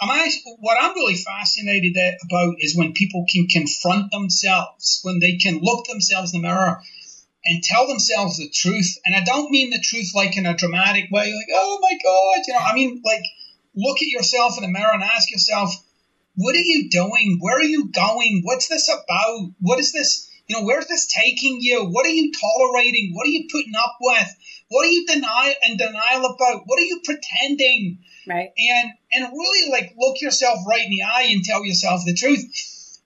I'm 0.00 0.10
actually, 0.10 0.56
what 0.58 0.76
I'm 0.80 0.94
really 0.94 1.14
fascinated 1.14 1.96
about 2.24 2.56
is 2.58 2.76
when 2.76 2.92
people 2.92 3.24
can 3.30 3.46
confront 3.46 4.10
themselves, 4.10 5.00
when 5.02 5.20
they 5.20 5.36
can 5.36 5.60
look 5.62 5.86
themselves 5.86 6.34
in 6.34 6.42
the 6.42 6.48
mirror 6.48 6.82
and 7.46 7.62
tell 7.62 7.86
themselves 7.86 8.36
the 8.36 8.50
truth. 8.50 8.98
And 9.06 9.16
I 9.16 9.24
don't 9.24 9.50
mean 9.50 9.70
the 9.70 9.82
truth 9.82 10.12
like 10.14 10.36
in 10.36 10.44
a 10.44 10.56
dramatic 10.56 11.10
way, 11.10 11.32
like, 11.32 11.46
oh 11.54 11.78
my 11.80 11.96
God, 12.02 12.44
you 12.46 12.54
know, 12.54 12.60
I 12.60 12.74
mean, 12.74 13.00
like, 13.04 13.22
look 13.74 13.98
at 13.98 14.08
yourself 14.08 14.58
in 14.58 14.64
the 14.64 14.68
mirror 14.68 14.92
and 14.92 15.02
ask 15.02 15.30
yourself, 15.30 15.72
what 16.36 16.54
are 16.54 16.58
you 16.58 16.90
doing? 16.90 17.38
Where 17.40 17.56
are 17.56 17.62
you 17.62 17.88
going? 17.88 18.42
What's 18.44 18.68
this 18.68 18.88
about? 18.88 19.52
What 19.60 19.78
is 19.78 19.92
this? 19.92 20.30
You 20.46 20.56
know, 20.56 20.64
where's 20.64 20.86
this 20.86 21.06
taking 21.06 21.58
you? 21.60 21.84
What 21.84 22.06
are 22.06 22.10
you 22.10 22.30
tolerating? 22.32 23.12
What 23.14 23.26
are 23.26 23.30
you 23.30 23.48
putting 23.50 23.74
up 23.74 23.96
with? 24.00 24.36
What 24.68 24.86
are 24.86 24.90
you 24.90 25.06
deny 25.06 25.54
and 25.62 25.78
denial 25.78 26.26
about? 26.26 26.62
What 26.66 26.78
are 26.78 26.84
you 26.84 27.00
pretending? 27.04 27.98
Right. 28.28 28.50
And 28.58 28.90
and 29.12 29.32
really 29.32 29.70
like 29.70 29.94
look 29.96 30.20
yourself 30.20 30.58
right 30.68 30.84
in 30.84 30.90
the 30.90 31.02
eye 31.02 31.28
and 31.30 31.42
tell 31.42 31.64
yourself 31.64 32.02
the 32.04 32.14
truth. 32.14 32.44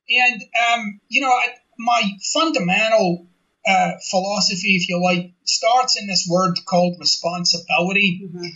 And 0.09 0.43
um, 0.43 1.01
you 1.09 1.21
know, 1.21 1.31
I, 1.31 1.55
my 1.79 2.03
fundamental 2.33 3.27
uh, 3.67 3.93
philosophy, 4.11 4.75
if 4.75 4.89
you 4.89 5.01
like, 5.01 5.33
starts 5.45 6.01
in 6.01 6.09
this 6.09 6.27
word 6.29 6.59
called 6.67 6.97
responsibility. 6.99 8.23
Mm-hmm. 8.25 8.47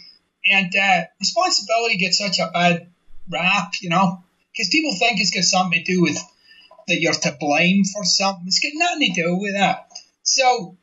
And 0.50 0.76
uh, 0.76 1.04
responsibility 1.20 1.96
gets 1.96 2.18
such 2.18 2.38
a 2.38 2.50
bad 2.52 2.88
rap, 3.30 3.74
you 3.80 3.88
know 3.88 4.23
because 4.54 4.68
people 4.68 4.94
think 4.94 5.20
it's 5.20 5.30
got 5.30 5.44
something 5.44 5.84
to 5.84 5.92
do 5.92 6.02
with 6.02 6.18
that 6.86 7.00
you're 7.00 7.12
to 7.12 7.36
blame 7.40 7.84
for 7.84 8.04
something. 8.04 8.44
It's 8.46 8.60
got 8.60 8.72
nothing 8.74 9.14
to 9.14 9.22
do 9.22 9.36
with 9.36 9.54
that. 9.54 9.88
So 10.22 10.76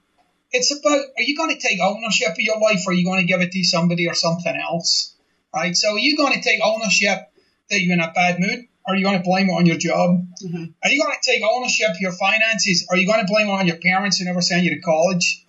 it's 0.51 0.71
about 0.71 0.99
are 1.17 1.23
you 1.23 1.37
going 1.37 1.55
to 1.55 1.59
take 1.59 1.79
ownership 1.79 2.29
of 2.29 2.39
your 2.39 2.59
life 2.59 2.81
or 2.85 2.91
are 2.91 2.93
you 2.93 3.05
going 3.05 3.19
to 3.19 3.25
give 3.25 3.41
it 3.41 3.51
to 3.51 3.63
somebody 3.63 4.07
or 4.07 4.13
something 4.13 4.55
else? 4.55 5.15
Right? 5.53 5.75
So 5.75 5.93
are 5.93 5.99
you 5.99 6.17
going 6.17 6.33
to 6.33 6.41
take 6.41 6.59
ownership 6.63 7.31
that 7.69 7.81
you're 7.81 7.93
in 7.93 8.01
a 8.01 8.11
bad 8.11 8.39
mood? 8.39 8.67
Or 8.85 8.93
are 8.93 8.97
you 8.97 9.03
going 9.03 9.17
to 9.17 9.23
blame 9.23 9.47
it 9.47 9.53
on 9.53 9.67
your 9.67 9.77
job? 9.77 10.25
Mm-hmm. 10.43 10.65
Are 10.83 10.89
you 10.89 11.03
going 11.03 11.13
to 11.13 11.31
take 11.31 11.43
ownership 11.43 11.91
of 11.91 11.99
your 11.99 12.11
finances? 12.11 12.87
Are 12.89 12.97
you 12.97 13.05
going 13.05 13.19
to 13.19 13.31
blame 13.31 13.47
it 13.47 13.51
on 13.51 13.67
your 13.67 13.77
parents 13.77 14.17
who 14.17 14.25
never 14.25 14.41
sent 14.41 14.63
you 14.63 14.71
to 14.71 14.81
college? 14.81 15.45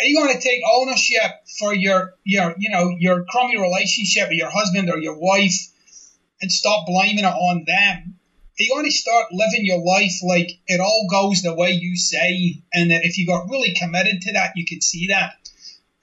Are 0.00 0.04
you 0.04 0.16
going 0.16 0.34
to 0.34 0.40
take 0.40 0.60
ownership 0.68 1.46
for 1.56 1.72
your 1.72 2.14
your 2.24 2.54
you 2.58 2.70
know 2.70 2.90
your 2.98 3.24
crummy 3.26 3.56
relationship 3.56 4.28
with 4.28 4.38
your 4.38 4.50
husband 4.50 4.90
or 4.90 4.98
your 4.98 5.16
wife? 5.16 5.68
And 6.44 6.52
stop 6.52 6.84
blaming 6.86 7.24
it 7.24 7.24
on 7.24 7.64
them. 7.66 8.18
You 8.58 8.82
to 8.84 8.90
start 8.90 9.32
living 9.32 9.64
your 9.64 9.82
life 9.82 10.12
like 10.22 10.50
it 10.66 10.78
all 10.78 11.08
goes 11.10 11.40
the 11.40 11.54
way 11.54 11.70
you 11.70 11.96
say, 11.96 12.62
and 12.72 12.90
that 12.90 13.04
if 13.04 13.16
you 13.16 13.26
got 13.26 13.48
really 13.48 13.74
committed 13.74 14.20
to 14.22 14.32
that, 14.34 14.52
you 14.56 14.66
could 14.66 14.82
see 14.82 15.08
that. 15.08 15.32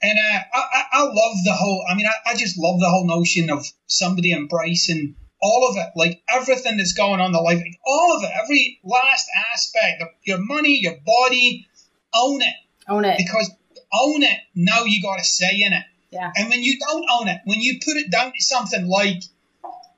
And 0.02 0.18
uh, 0.18 0.40
I, 0.52 0.82
I 0.92 1.02
love 1.04 1.36
the 1.44 1.54
whole. 1.54 1.84
I 1.88 1.94
mean, 1.94 2.06
I, 2.06 2.32
I 2.32 2.36
just 2.36 2.58
love 2.58 2.80
the 2.80 2.90
whole 2.90 3.06
notion 3.06 3.50
of 3.50 3.64
somebody 3.86 4.32
embracing 4.32 5.14
all 5.40 5.70
of 5.70 5.76
it, 5.76 5.92
like 5.94 6.22
everything 6.28 6.76
that's 6.76 6.92
going 6.92 7.20
on 7.20 7.26
in 7.26 7.32
the 7.32 7.40
life, 7.40 7.58
like 7.58 7.78
all 7.86 8.16
of 8.16 8.24
it, 8.24 8.30
every 8.42 8.80
last 8.82 9.28
aspect 9.54 10.02
of 10.02 10.08
your 10.24 10.38
money, 10.38 10.80
your 10.82 10.96
body, 11.06 11.68
own 12.12 12.42
it. 12.42 12.54
Own 12.88 13.04
it. 13.04 13.16
Because 13.16 13.50
own 13.94 14.24
it, 14.24 14.38
now 14.56 14.82
you 14.84 15.00
got 15.00 15.18
to 15.18 15.24
say 15.24 15.62
in 15.62 15.72
it. 15.72 15.84
Yeah. 16.10 16.30
And 16.36 16.50
when 16.50 16.62
you 16.62 16.78
don't 16.78 17.06
own 17.10 17.28
it, 17.28 17.40
when 17.46 17.60
you 17.60 17.78
put 17.82 17.96
it 17.96 18.10
down 18.10 18.32
to 18.32 18.40
something 18.40 18.86
like 18.86 19.22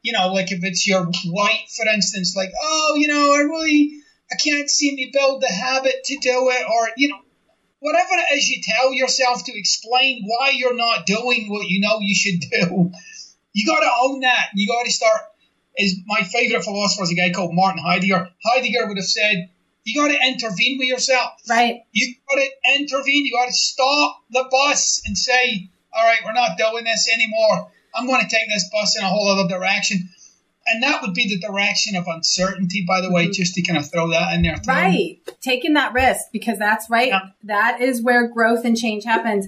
you 0.04 0.12
know, 0.12 0.32
like 0.32 0.52
if 0.52 0.62
it's 0.62 0.86
your 0.86 1.10
wife, 1.26 1.74
for 1.74 1.88
instance, 1.88 2.36
like, 2.36 2.52
oh, 2.62 2.94
you 2.96 3.08
know, 3.08 3.32
I 3.32 3.38
really, 3.38 4.02
I 4.30 4.36
can't 4.36 4.68
seem 4.68 4.98
to 4.98 5.18
build 5.18 5.42
the 5.42 5.48
habit 5.48 6.04
to 6.04 6.18
do 6.18 6.50
it, 6.50 6.66
or, 6.68 6.90
you 6.98 7.08
know, 7.08 7.18
whatever 7.80 8.10
it 8.12 8.36
is 8.36 8.48
you 8.50 8.62
tell 8.62 8.92
yourself 8.92 9.44
to 9.44 9.58
explain 9.58 10.22
why 10.26 10.50
you're 10.50 10.76
not 10.76 11.06
doing 11.06 11.50
what 11.50 11.66
you 11.66 11.80
know 11.80 11.98
you 12.00 12.14
should 12.14 12.40
do, 12.40 12.92
you 13.54 13.66
got 13.66 13.80
to 13.80 13.90
own 14.02 14.20
that. 14.20 14.48
You 14.54 14.68
got 14.68 14.84
to 14.84 14.92
start. 14.92 15.22
Is 15.76 15.96
my 16.06 16.22
favorite 16.22 16.62
philosopher 16.62 17.02
is 17.02 17.10
a 17.10 17.14
guy 17.14 17.32
called 17.32 17.54
Martin 17.54 17.82
Heidegger. 17.82 18.28
Heidegger 18.44 18.86
would 18.86 18.98
have 18.98 19.06
said, 19.06 19.48
you 19.84 20.00
got 20.00 20.08
to 20.08 20.28
intervene 20.28 20.78
with 20.78 20.88
yourself. 20.88 21.32
Right. 21.48 21.82
You 21.92 22.14
got 22.28 22.36
to 22.36 22.48
intervene. 22.78 23.24
You 23.24 23.32
got 23.32 23.46
to 23.46 23.52
stop 23.52 24.22
the 24.30 24.46
bus 24.50 25.02
and 25.06 25.16
say, 25.16 25.70
all 25.92 26.04
right, 26.04 26.20
we're 26.24 26.32
not 26.32 26.58
doing 26.58 26.84
this 26.84 27.10
anymore. 27.12 27.70
I'm 27.94 28.06
going 28.06 28.22
to 28.22 28.28
take 28.28 28.48
this 28.48 28.68
bus 28.72 28.98
in 28.98 29.04
a 29.04 29.08
whole 29.08 29.28
other 29.28 29.48
direction. 29.48 30.08
And 30.66 30.82
that 30.82 31.02
would 31.02 31.12
be 31.12 31.28
the 31.28 31.38
direction 31.38 31.94
of 31.94 32.06
uncertainty, 32.06 32.84
by 32.86 33.02
the 33.02 33.10
way, 33.10 33.24
mm-hmm. 33.24 33.32
just 33.32 33.54
to 33.54 33.62
kind 33.62 33.78
of 33.78 33.90
throw 33.90 34.08
that 34.10 34.34
in 34.34 34.42
there. 34.42 34.56
Right. 34.66 35.18
Taking 35.42 35.74
that 35.74 35.92
risk 35.92 36.22
because 36.32 36.58
that's 36.58 36.88
right. 36.88 37.08
Yeah. 37.08 37.20
That 37.44 37.82
is 37.82 38.02
where 38.02 38.28
growth 38.28 38.64
and 38.64 38.76
change 38.76 39.04
happens. 39.04 39.46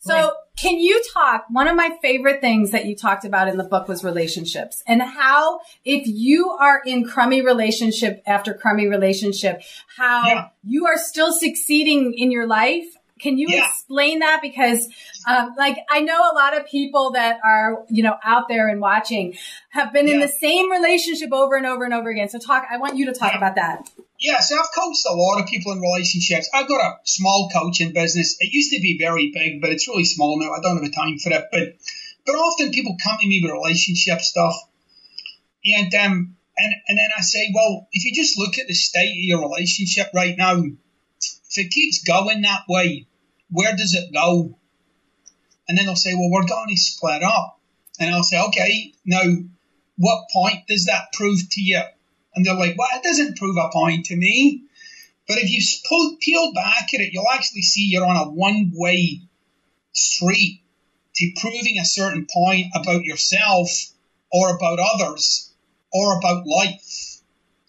So 0.00 0.14
right. 0.14 0.32
can 0.58 0.78
you 0.78 1.02
talk? 1.14 1.46
One 1.48 1.68
of 1.68 1.76
my 1.76 1.96
favorite 2.02 2.42
things 2.42 2.70
that 2.72 2.84
you 2.84 2.94
talked 2.94 3.24
about 3.24 3.48
in 3.48 3.56
the 3.56 3.64
book 3.64 3.88
was 3.88 4.04
relationships 4.04 4.82
and 4.86 5.02
how 5.02 5.60
if 5.86 6.06
you 6.06 6.50
are 6.50 6.82
in 6.84 7.04
crummy 7.04 7.40
relationship 7.40 8.22
after 8.26 8.52
crummy 8.52 8.88
relationship, 8.88 9.62
how 9.96 10.26
yeah. 10.26 10.48
you 10.62 10.86
are 10.86 10.98
still 10.98 11.32
succeeding 11.32 12.12
in 12.12 12.30
your 12.30 12.46
life 12.46 12.86
can 13.18 13.38
you 13.38 13.48
yeah. 13.48 13.66
explain 13.68 14.20
that? 14.20 14.40
Because, 14.40 14.88
um, 15.26 15.54
like, 15.56 15.76
I 15.90 16.00
know 16.00 16.18
a 16.18 16.34
lot 16.34 16.56
of 16.56 16.66
people 16.66 17.12
that 17.12 17.40
are, 17.44 17.84
you 17.88 18.02
know, 18.02 18.16
out 18.24 18.48
there 18.48 18.68
and 18.68 18.80
watching 18.80 19.36
have 19.70 19.92
been 19.92 20.06
yeah. 20.06 20.14
in 20.14 20.20
the 20.20 20.28
same 20.28 20.70
relationship 20.70 21.32
over 21.32 21.56
and 21.56 21.66
over 21.66 21.84
and 21.84 21.94
over 21.94 22.10
again. 22.10 22.28
So 22.28 22.38
talk, 22.38 22.66
I 22.70 22.78
want 22.78 22.96
you 22.96 23.06
to 23.06 23.12
talk 23.12 23.32
yeah. 23.32 23.38
about 23.38 23.54
that. 23.56 23.90
Yeah, 24.20 24.40
so 24.40 24.56
I've 24.56 24.70
coached 24.74 25.04
a 25.08 25.14
lot 25.14 25.40
of 25.40 25.46
people 25.46 25.72
in 25.72 25.80
relationships. 25.80 26.50
I've 26.52 26.68
got 26.68 26.80
a 26.80 26.96
small 27.04 27.50
coaching 27.52 27.92
business. 27.92 28.36
It 28.40 28.52
used 28.52 28.72
to 28.72 28.80
be 28.80 28.98
very 28.98 29.30
big, 29.32 29.60
but 29.60 29.70
it's 29.70 29.86
really 29.86 30.04
small 30.04 30.38
now. 30.40 30.52
I 30.52 30.60
don't 30.60 30.82
have 30.82 30.84
the 30.84 30.90
time 30.90 31.18
for 31.18 31.32
it. 31.32 31.44
But, 31.52 31.76
but 32.26 32.34
often 32.34 32.72
people 32.72 32.96
come 33.02 33.18
to 33.20 33.28
me 33.28 33.40
with 33.42 33.52
relationship 33.52 34.20
stuff. 34.20 34.54
And, 35.64 35.94
um, 35.94 36.36
and, 36.56 36.74
and 36.88 36.98
then 36.98 37.08
I 37.16 37.20
say, 37.20 37.52
well, 37.54 37.86
if 37.92 38.04
you 38.04 38.12
just 38.12 38.38
look 38.38 38.58
at 38.58 38.66
the 38.66 38.74
state 38.74 39.10
of 39.10 39.22
your 39.22 39.40
relationship 39.40 40.08
right 40.12 40.36
now, 40.36 40.62
if 41.58 41.66
it 41.66 41.70
keeps 41.70 42.04
going 42.04 42.42
that 42.42 42.64
way, 42.68 43.06
where 43.50 43.74
does 43.76 43.94
it 43.94 44.12
go? 44.12 44.56
And 45.68 45.76
then 45.76 45.86
they'll 45.86 45.96
say, 45.96 46.14
well, 46.14 46.30
we're 46.30 46.46
going 46.46 46.68
to 46.68 46.76
split 46.76 47.22
up. 47.22 47.58
And 48.00 48.14
I'll 48.14 48.22
say, 48.22 48.40
okay, 48.48 48.94
now 49.04 49.22
what 49.96 50.30
point 50.32 50.66
does 50.68 50.86
that 50.86 51.12
prove 51.12 51.40
to 51.50 51.60
you? 51.60 51.82
And 52.34 52.46
they're 52.46 52.54
like, 52.54 52.78
well, 52.78 52.88
it 52.94 53.02
doesn't 53.02 53.36
prove 53.36 53.56
a 53.56 53.70
point 53.72 54.06
to 54.06 54.16
me. 54.16 54.64
But 55.26 55.38
if 55.38 55.50
you 55.50 55.60
pull, 55.88 56.16
peel 56.20 56.52
back 56.54 56.94
at 56.94 57.00
it, 57.00 57.12
you'll 57.12 57.28
actually 57.30 57.62
see 57.62 57.88
you're 57.88 58.06
on 58.06 58.16
a 58.16 58.30
one 58.30 58.72
way 58.74 59.22
street 59.92 60.62
to 61.16 61.32
proving 61.40 61.78
a 61.78 61.84
certain 61.84 62.26
point 62.32 62.66
about 62.74 63.02
yourself 63.02 63.68
or 64.32 64.56
about 64.56 64.78
others 64.78 65.52
or 65.92 66.16
about 66.18 66.46
life. 66.46 67.20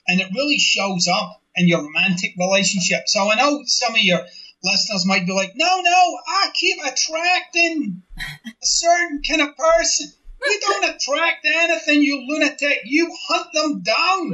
And 0.08 0.22
it 0.22 0.32
really 0.34 0.60
shows 0.60 1.08
up 1.08 1.39
in 1.56 1.68
your 1.68 1.84
romantic 1.84 2.34
relationship. 2.38 3.04
So 3.08 3.30
I 3.30 3.36
know 3.36 3.62
some 3.66 3.94
of 3.94 4.02
your 4.02 4.22
listeners 4.64 5.06
might 5.06 5.26
be 5.26 5.34
like, 5.34 5.54
no, 5.56 5.82
no, 5.82 6.18
I 6.28 6.52
keep 6.54 6.78
attracting 6.84 8.04
a 8.46 8.52
certain 8.62 9.22
kind 9.28 9.42
of 9.42 9.56
person. 9.56 10.12
You 10.46 10.60
don't 10.62 10.96
attract 10.96 11.46
anything, 11.46 12.02
you 12.02 12.26
lunatic. 12.28 12.80
You 12.86 13.14
hunt 13.28 13.48
them 13.54 13.82
down. 13.82 14.32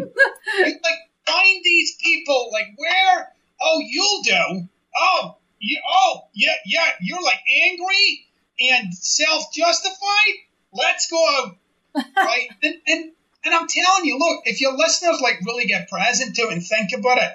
you 0.59 0.65
like 0.83 0.99
find 1.25 1.61
these 1.63 1.95
people. 2.01 2.49
Like 2.51 2.67
where? 2.77 3.33
Oh, 3.61 3.81
you'll 3.83 4.21
do. 4.21 4.67
Oh, 4.95 5.37
you. 5.59 5.81
Oh, 5.89 6.25
yeah, 6.33 6.53
yeah. 6.65 6.89
You're 7.01 7.23
like 7.23 7.39
angry 7.63 8.25
and 8.59 8.93
self-justified. 8.93 10.35
Let's 10.73 11.09
go 11.09 11.25
out, 11.37 11.57
right? 12.15 12.49
and 12.61 12.75
and 12.85 13.11
and 13.45 13.53
I'm 13.53 13.67
telling 13.67 14.05
you, 14.05 14.17
look, 14.17 14.41
if 14.45 14.59
your 14.59 14.75
listeners 14.75 15.19
like 15.21 15.39
really 15.45 15.65
get 15.65 15.87
present 15.87 16.35
to 16.35 16.41
it 16.43 16.53
and 16.53 16.65
think 16.65 16.91
about 16.97 17.19
it, 17.19 17.31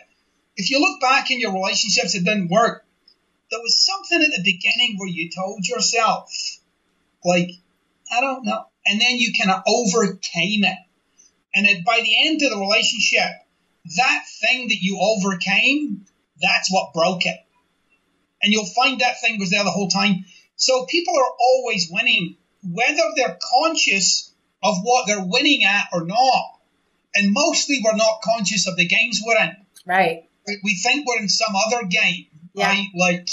if 0.57 0.71
you 0.71 0.81
look 0.81 1.01
back 1.01 1.31
in 1.31 1.41
your 1.41 1.53
relationships 1.55 2.15
that 2.15 2.25
didn't 2.25 2.51
work, 2.51 2.85
there 3.51 3.61
was 3.61 3.79
something 3.79 4.21
at 4.21 4.31
the 4.37 4.43
beginning 4.43 4.97
where 4.99 5.09
you 5.09 5.31
told 5.31 5.67
yourself, 5.67 6.31
like, 7.25 7.51
I 8.13 8.21
don't 8.21 8.45
know. 8.45 8.65
And 8.87 9.01
then 9.01 9.19
you 9.19 9.33
kind 9.39 9.51
of 9.51 9.63
overcame 9.67 10.65
it. 10.65 10.79
And 11.55 11.67
it, 11.67 11.85
by 11.85 12.01
the 12.03 12.27
end 12.27 12.43
of 12.43 12.51
the 12.51 12.59
relationship, 12.59 13.31
that 13.97 14.25
thing 14.41 14.69
that 14.69 14.83
you 14.83 14.99
overcame, 15.01 16.07
that's 16.41 16.73
what 16.73 16.93
broke 16.93 17.27
it. 17.27 17.39
And 18.43 18.53
you'll 18.53 18.67
find 18.67 19.01
that 19.01 19.21
thing 19.21 19.39
was 19.39 19.51
there 19.51 19.65
the 19.65 19.71
whole 19.71 19.89
time. 19.89 20.25
So 20.57 20.87
people 20.87 21.15
are 21.17 21.33
always 21.41 21.89
winning, 21.91 22.37
whether 22.63 23.03
they're 23.15 23.39
conscious 23.59 24.30
of 24.63 24.77
what 24.83 25.07
they're 25.07 25.25
winning 25.25 25.65
at 25.65 25.85
or 25.93 26.05
not. 26.05 26.59
And 27.15 27.33
mostly 27.33 27.81
we're 27.83 27.97
not 27.97 28.21
conscious 28.23 28.67
of 28.69 28.77
the 28.77 28.87
games 28.87 29.21
we're 29.25 29.39
in. 29.43 29.57
Right. 29.87 30.29
We 30.63 30.75
think 30.77 31.07
we're 31.07 31.19
in 31.23 31.29
some 31.29 31.55
other 31.57 31.85
game, 31.87 32.27
Yeah. 32.55 32.69
right? 32.69 32.87
Like, 32.95 33.29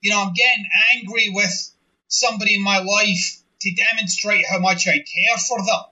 you 0.00 0.10
know, 0.10 0.22
I'm 0.22 0.32
getting 0.34 0.66
angry 0.94 1.30
with 1.32 1.70
somebody 2.08 2.54
in 2.54 2.62
my 2.62 2.78
life 2.78 3.38
to 3.62 3.74
demonstrate 3.74 4.44
how 4.48 4.58
much 4.58 4.86
I 4.86 4.98
care 4.98 5.38
for 5.38 5.58
them. 5.64 5.82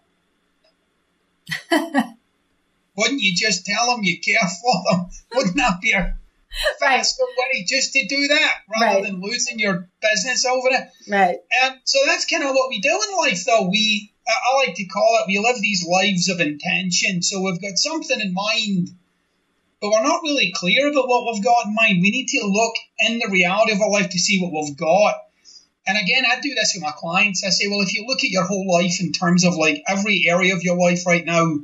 Wouldn't 2.96 3.20
you 3.20 3.34
just 3.34 3.66
tell 3.66 3.90
them 3.96 4.04
you 4.04 4.20
care 4.20 4.36
for 4.62 4.84
them? 4.90 5.06
Wouldn't 5.34 5.56
that 5.56 5.80
be 5.80 5.92
a 5.92 6.16
Right. 6.80 6.98
faster 6.98 7.24
way 7.36 7.64
just 7.66 7.94
to 7.94 8.06
do 8.06 8.28
that 8.28 8.54
rather 8.70 8.84
Right. 9.00 9.02
than 9.04 9.20
losing 9.20 9.58
your 9.58 9.88
business 10.00 10.44
over 10.44 10.68
it? 10.70 10.88
Right. 11.08 11.38
Um, 11.64 11.80
so 11.82 11.98
that's 12.06 12.26
kind 12.26 12.44
of 12.44 12.50
what 12.54 12.68
we 12.68 12.78
do 12.80 12.90
in 13.08 13.16
life, 13.16 13.44
though. 13.44 13.68
We, 13.68 14.12
I 14.26 14.32
I 14.32 14.66
like 14.66 14.76
to 14.76 14.84
call 14.86 15.18
it, 15.20 15.26
we 15.28 15.38
live 15.38 15.60
these 15.60 15.86
lives 15.86 16.28
of 16.28 16.40
intention. 16.40 17.22
So 17.22 17.42
we've 17.42 17.60
got 17.60 17.76
something 17.78 18.20
in 18.20 18.32
mind, 18.34 18.90
but 19.80 19.90
we're 19.90 20.02
not 20.02 20.22
really 20.22 20.52
clear 20.54 20.90
about 20.90 21.08
what 21.08 21.32
we've 21.34 21.44
got 21.44 21.66
in 21.66 21.74
mind. 21.74 22.00
We 22.02 22.10
need 22.10 22.28
to 22.28 22.46
look 22.46 22.74
in 23.06 23.18
the 23.18 23.28
reality 23.30 23.72
of 23.72 23.80
our 23.80 23.90
life 23.90 24.10
to 24.10 24.18
see 24.18 24.40
what 24.40 24.52
we've 24.52 24.76
got. 24.76 25.16
And 25.86 25.98
again, 25.98 26.24
I 26.26 26.40
do 26.40 26.54
this 26.54 26.72
with 26.74 26.82
my 26.82 26.92
clients. 26.96 27.44
I 27.44 27.50
say, 27.50 27.68
well, 27.68 27.82
if 27.82 27.92
you 27.92 28.06
look 28.06 28.24
at 28.24 28.30
your 28.30 28.44
whole 28.44 28.66
life 28.72 29.00
in 29.00 29.12
terms 29.12 29.44
of 29.44 29.56
like 29.56 29.82
every 29.86 30.24
area 30.26 30.54
of 30.54 30.62
your 30.62 30.78
life 30.78 31.06
right 31.06 31.24
now, 31.24 31.58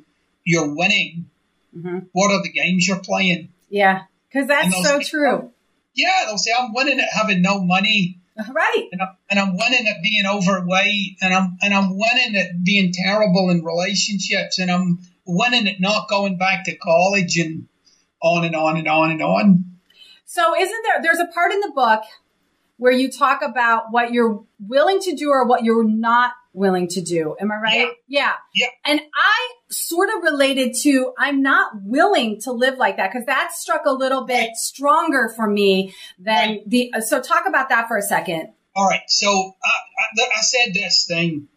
you're 0.44 0.74
winning. 0.74 1.30
Mhm. 1.74 2.08
What 2.12 2.30
are 2.32 2.42
the 2.42 2.50
games 2.52 2.86
you're 2.86 2.98
playing? 3.00 3.48
Yeah. 3.70 4.02
Because 4.28 4.48
that's 4.48 4.74
so 4.82 4.98
people- 4.98 5.08
true. 5.08 5.52
Yeah, 5.94 6.24
they'll 6.26 6.38
say, 6.38 6.52
I'm 6.56 6.72
winning 6.72 7.00
at 7.00 7.08
having 7.12 7.42
no 7.42 7.60
money. 7.62 8.18
Right. 8.52 8.88
and 8.92 9.02
I'm, 9.02 9.16
and 9.28 9.38
I'm 9.38 9.56
winning 9.56 9.86
at 9.86 10.02
being 10.02 10.24
overweight, 10.26 11.18
and 11.20 11.34
I'm 11.34 11.56
and 11.62 11.74
I'm 11.74 11.90
winning 11.90 12.36
at 12.36 12.64
being 12.64 12.92
terrible 12.92 13.50
in 13.50 13.64
relationships, 13.64 14.58
and 14.58 14.70
I'm 14.70 15.00
winning 15.26 15.68
at 15.68 15.80
not 15.80 16.08
going 16.08 16.38
back 16.38 16.64
to 16.64 16.76
college, 16.76 17.36
and 17.36 17.68
on 18.22 18.44
and 18.44 18.56
on 18.56 18.76
and 18.76 18.88
on 18.88 19.10
and 19.10 19.22
on. 19.22 19.64
So 20.24 20.54
isn't 20.56 20.82
there 20.84 21.02
there's 21.02 21.18
a 21.18 21.26
part 21.26 21.52
in 21.52 21.60
the 21.60 21.72
book 21.74 22.02
where 22.76 22.92
you 22.92 23.10
talk 23.10 23.42
about 23.42 23.90
what 23.90 24.12
you're 24.12 24.42
willing 24.58 25.00
to 25.00 25.14
do 25.14 25.30
or 25.30 25.46
what 25.46 25.64
you're 25.64 25.84
not 25.84 26.32
willing 26.52 26.88
to 26.88 27.00
do. 27.00 27.36
Am 27.40 27.52
I 27.52 27.56
right? 27.56 27.88
Yeah. 28.08 28.32
Yeah. 28.54 28.66
And 28.84 29.00
I 29.14 29.52
sort 29.70 30.08
of 30.08 30.22
related 30.24 30.74
to 30.82 31.12
I'm 31.18 31.42
not 31.42 31.72
willing 31.84 32.40
to 32.42 32.52
live 32.52 32.76
like 32.76 32.96
that 32.96 33.12
because 33.12 33.26
that 33.26 33.52
struck 33.52 33.86
a 33.86 33.92
little 33.92 34.24
bit 34.26 34.34
Right. 34.48 34.56
stronger 34.56 35.32
for 35.36 35.46
me 35.46 35.94
than 36.18 36.48
Right. 36.48 36.68
the 36.70 36.92
so 37.06 37.20
talk 37.20 37.44
about 37.46 37.68
that 37.68 37.86
for 37.88 37.96
a 37.96 38.02
second. 38.02 38.52
All 38.74 38.86
right, 38.86 39.02
so 39.08 39.28
I, 39.28 39.68
I, 40.22 40.28
I 40.38 40.40
said 40.42 40.74
this 40.74 41.04
thing 41.06 41.48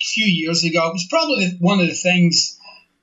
a 0.00 0.04
few 0.04 0.24
years 0.24 0.62
ago. 0.64 0.88
It 0.88 0.92
was 0.92 1.06
probably 1.10 1.56
one 1.60 1.80
of 1.80 1.88
the 1.88 1.94
things 1.94 2.58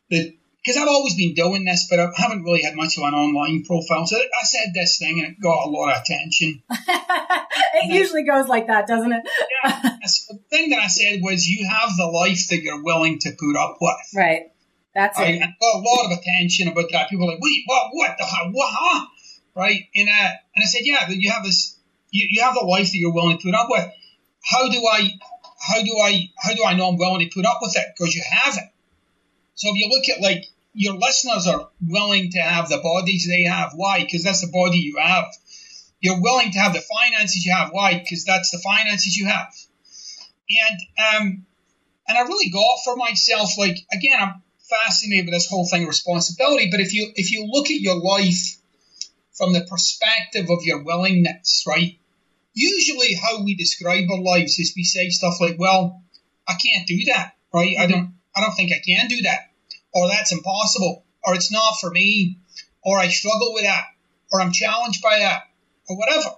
that 0.10 0.34
because 0.66 0.82
I've 0.82 0.88
always 0.88 1.16
been 1.16 1.36
doing 1.36 1.64
this, 1.64 1.86
but 1.90 2.00
I 2.00 2.10
haven't 2.16 2.42
really 2.44 2.64
had 2.64 2.76
much 2.76 2.98
of 2.98 3.04
an 3.04 3.14
online 3.14 3.64
profile. 3.66 4.08
So 4.08 4.18
I 4.18 4.44
said 4.46 4.74
this 4.74 4.98
thing, 4.98 5.20
and 5.20 5.32
it 5.34 5.40
got 5.40 5.68
a 5.68 5.70
lot 5.70 5.94
of 5.96 6.02
attention. 6.02 6.64
it 6.72 7.94
usually 7.94 8.24
goes 8.24 8.48
like 8.48 8.66
that, 8.68 8.88
doesn't 8.88 9.12
it? 9.12 9.22
That's- 9.64 10.26
the 10.28 10.40
thing 10.50 10.72
that 10.72 10.80
I 10.80 10.88
said 10.88 11.20
was, 11.22 11.46
you 11.46 11.68
have 11.68 11.96
the 11.98 12.08
life 12.08 12.48
that 12.50 12.62
you're 12.64 12.84
willing 12.84 13.20
to 13.20 13.32
put 13.38 13.56
up 13.56 13.78
with. 13.80 13.96
Right. 14.16 14.52
That's 14.96 15.20
Right, 15.20 15.36
it. 15.36 15.42
and 15.42 15.54
got 15.62 15.76
a 15.76 15.80
lot 15.80 16.06
of 16.06 16.18
attention 16.18 16.68
about 16.70 16.86
that. 16.92 17.10
People 17.10 17.28
are 17.28 17.34
like, 17.34 17.42
wait, 17.42 17.64
what, 17.66 17.90
what 17.92 18.16
the 18.18 18.24
hell, 18.26 18.50
what, 18.52 18.74
huh? 18.76 19.06
Right, 19.56 19.84
and 19.94 20.10
uh, 20.10 20.30
and 20.56 20.64
I 20.64 20.66
said, 20.66 20.82
yeah, 20.84 21.08
you 21.10 21.30
have 21.32 21.44
this, 21.44 21.78
you, 22.12 22.28
you 22.32 22.42
have 22.42 22.56
the 22.56 22.62
life 22.66 22.92
that 22.92 22.98
you're 22.98 23.14
willing 23.14 23.38
to 23.38 23.44
put 23.44 23.54
up 23.54 23.68
with. 23.70 23.86
How 24.44 24.68
do 24.70 24.78
I, 24.86 25.12
how 25.60 25.84
do 25.84 25.98
I, 25.98 26.30
how 26.42 26.54
do 26.54 26.64
I 26.66 26.74
know 26.76 26.90
I'm 26.90 26.98
willing 26.98 27.28
to 27.28 27.34
put 27.34 27.46
up 27.46 27.60
with 27.62 27.76
it? 27.78 27.86
Because 27.96 28.16
you 28.16 28.24
have 28.32 28.56
it. 28.58 28.64
So 29.56 29.70
if 29.70 29.76
you 29.76 29.90
look 29.90 30.08
at 30.10 30.22
like 30.22 30.44
your 30.76 30.96
listeners 30.96 31.48
are 31.48 31.70
willing 31.82 32.32
to 32.32 32.40
have 32.40 32.68
the 32.68 32.78
bodies 32.78 33.26
they 33.28 33.44
have. 33.44 33.72
Why? 33.76 34.02
Because 34.02 34.24
that's 34.24 34.42
the 34.42 34.52
body 34.52 34.78
you 34.78 34.98
have. 35.02 35.26
You're 36.02 36.22
willing 36.22 36.52
to 36.52 36.60
have 36.60 36.74
the 36.74 36.82
finances 36.82 37.46
you 37.46 37.54
have. 37.54 37.70
Why? 37.72 37.98
Because 37.98 38.26
that's 38.26 38.52
the 38.52 38.60
finances 38.60 39.16
you 39.16 39.26
have. 39.26 39.48
And 40.50 40.80
um, 41.18 41.46
and 42.08 42.18
I 42.18 42.22
really 42.22 42.52
got 42.52 42.84
for 42.84 42.98
myself 42.98 43.58
like 43.58 43.78
again, 43.92 44.18
I'm 44.20 44.44
fascinated 44.70 45.26
with 45.26 45.34
this 45.34 45.48
whole 45.48 45.66
thing 45.66 45.84
of 45.84 45.88
responsibility. 45.88 46.70
But 46.70 46.82
if 46.82 46.94
you 46.94 47.12
if 47.16 47.32
you 47.32 47.48
look 47.50 47.68
at 47.68 47.80
your 47.80 47.96
life 47.96 48.58
from 49.34 49.54
the 49.54 49.66
perspective 49.70 50.50
of 50.50 50.64
your 50.64 50.84
willingness, 50.84 51.64
right? 51.66 51.98
Usually, 52.54 53.16
how 53.16 53.44
we 53.44 53.56
describe 53.56 54.10
our 54.12 54.22
lives 54.22 54.60
is 54.60 54.74
we 54.76 54.84
say 54.84 55.10
stuff 55.10 55.40
like, 55.40 55.56
"Well, 55.58 56.04
I 56.48 56.54
can't 56.54 56.88
do 56.88 57.06
that," 57.06 57.34
right? 57.54 57.76
I 57.80 57.88
don't 57.88 58.14
I 58.36 58.42
don't 58.42 58.56
think 58.56 58.72
I 58.72 58.82
can 58.86 59.08
do 59.08 59.22
that, 59.24 59.52
or 59.96 60.10
that's 60.10 60.32
impossible, 60.34 61.04
or 61.26 61.34
it's 61.34 61.52
not 61.52 61.80
for 61.80 61.90
me, 61.90 62.38
or 62.84 63.00
I 63.00 63.08
struggle 63.08 63.54
with 63.54 63.64
that, 63.64 63.86
or 64.32 64.42
I'm 64.42 64.52
challenged 64.52 65.02
by 65.02 65.20
that, 65.20 65.44
or 65.88 65.98
whatever. 65.98 66.30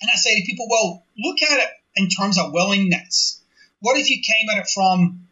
And 0.00 0.10
I 0.10 0.16
say 0.16 0.36
to 0.36 0.46
people, 0.46 0.68
well, 0.70 1.04
look 1.18 1.42
at 1.42 1.58
it 1.58 1.68
in 1.96 2.08
terms 2.08 2.38
of 2.38 2.52
willingness. 2.52 3.42
What 3.80 3.98
if 3.98 4.08
you 4.08 4.22
came 4.22 4.48
at 4.50 4.58
it 4.58 4.68
from, 4.68 5.26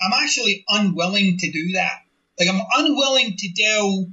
I'm 0.00 0.22
actually 0.22 0.64
unwilling 0.68 1.38
to 1.38 1.50
do 1.50 1.72
that? 1.72 2.02
Like, 2.38 2.48
I'm 2.48 2.60
unwilling 2.76 3.36
to 3.38 3.48
do 3.48 4.12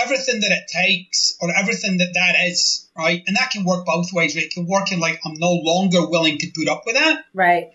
everything 0.00 0.40
that 0.40 0.52
it 0.52 0.68
takes 0.68 1.36
or 1.40 1.50
everything 1.54 1.98
that 1.98 2.14
that 2.14 2.36
is, 2.46 2.88
right? 2.96 3.22
And 3.26 3.36
that 3.36 3.50
can 3.50 3.64
work 3.64 3.86
both 3.86 4.12
ways. 4.12 4.36
Right? 4.36 4.44
It 4.44 4.52
can 4.52 4.66
work 4.66 4.92
in 4.92 5.00
like, 5.00 5.20
I'm 5.24 5.34
no 5.34 5.52
longer 5.52 6.08
willing 6.08 6.38
to 6.38 6.52
put 6.54 6.68
up 6.68 6.82
with 6.86 6.96
that, 6.96 7.24
Right. 7.32 7.70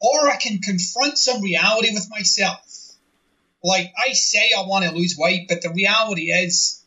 or 0.00 0.28
I 0.28 0.36
can 0.36 0.58
confront 0.58 1.18
some 1.18 1.42
reality 1.42 1.90
with 1.92 2.08
myself. 2.10 2.81
Like, 3.64 3.92
I 3.96 4.12
say 4.12 4.50
I 4.56 4.62
want 4.66 4.84
to 4.84 4.92
lose 4.92 5.16
weight, 5.16 5.46
but 5.48 5.62
the 5.62 5.70
reality 5.70 6.32
is, 6.32 6.82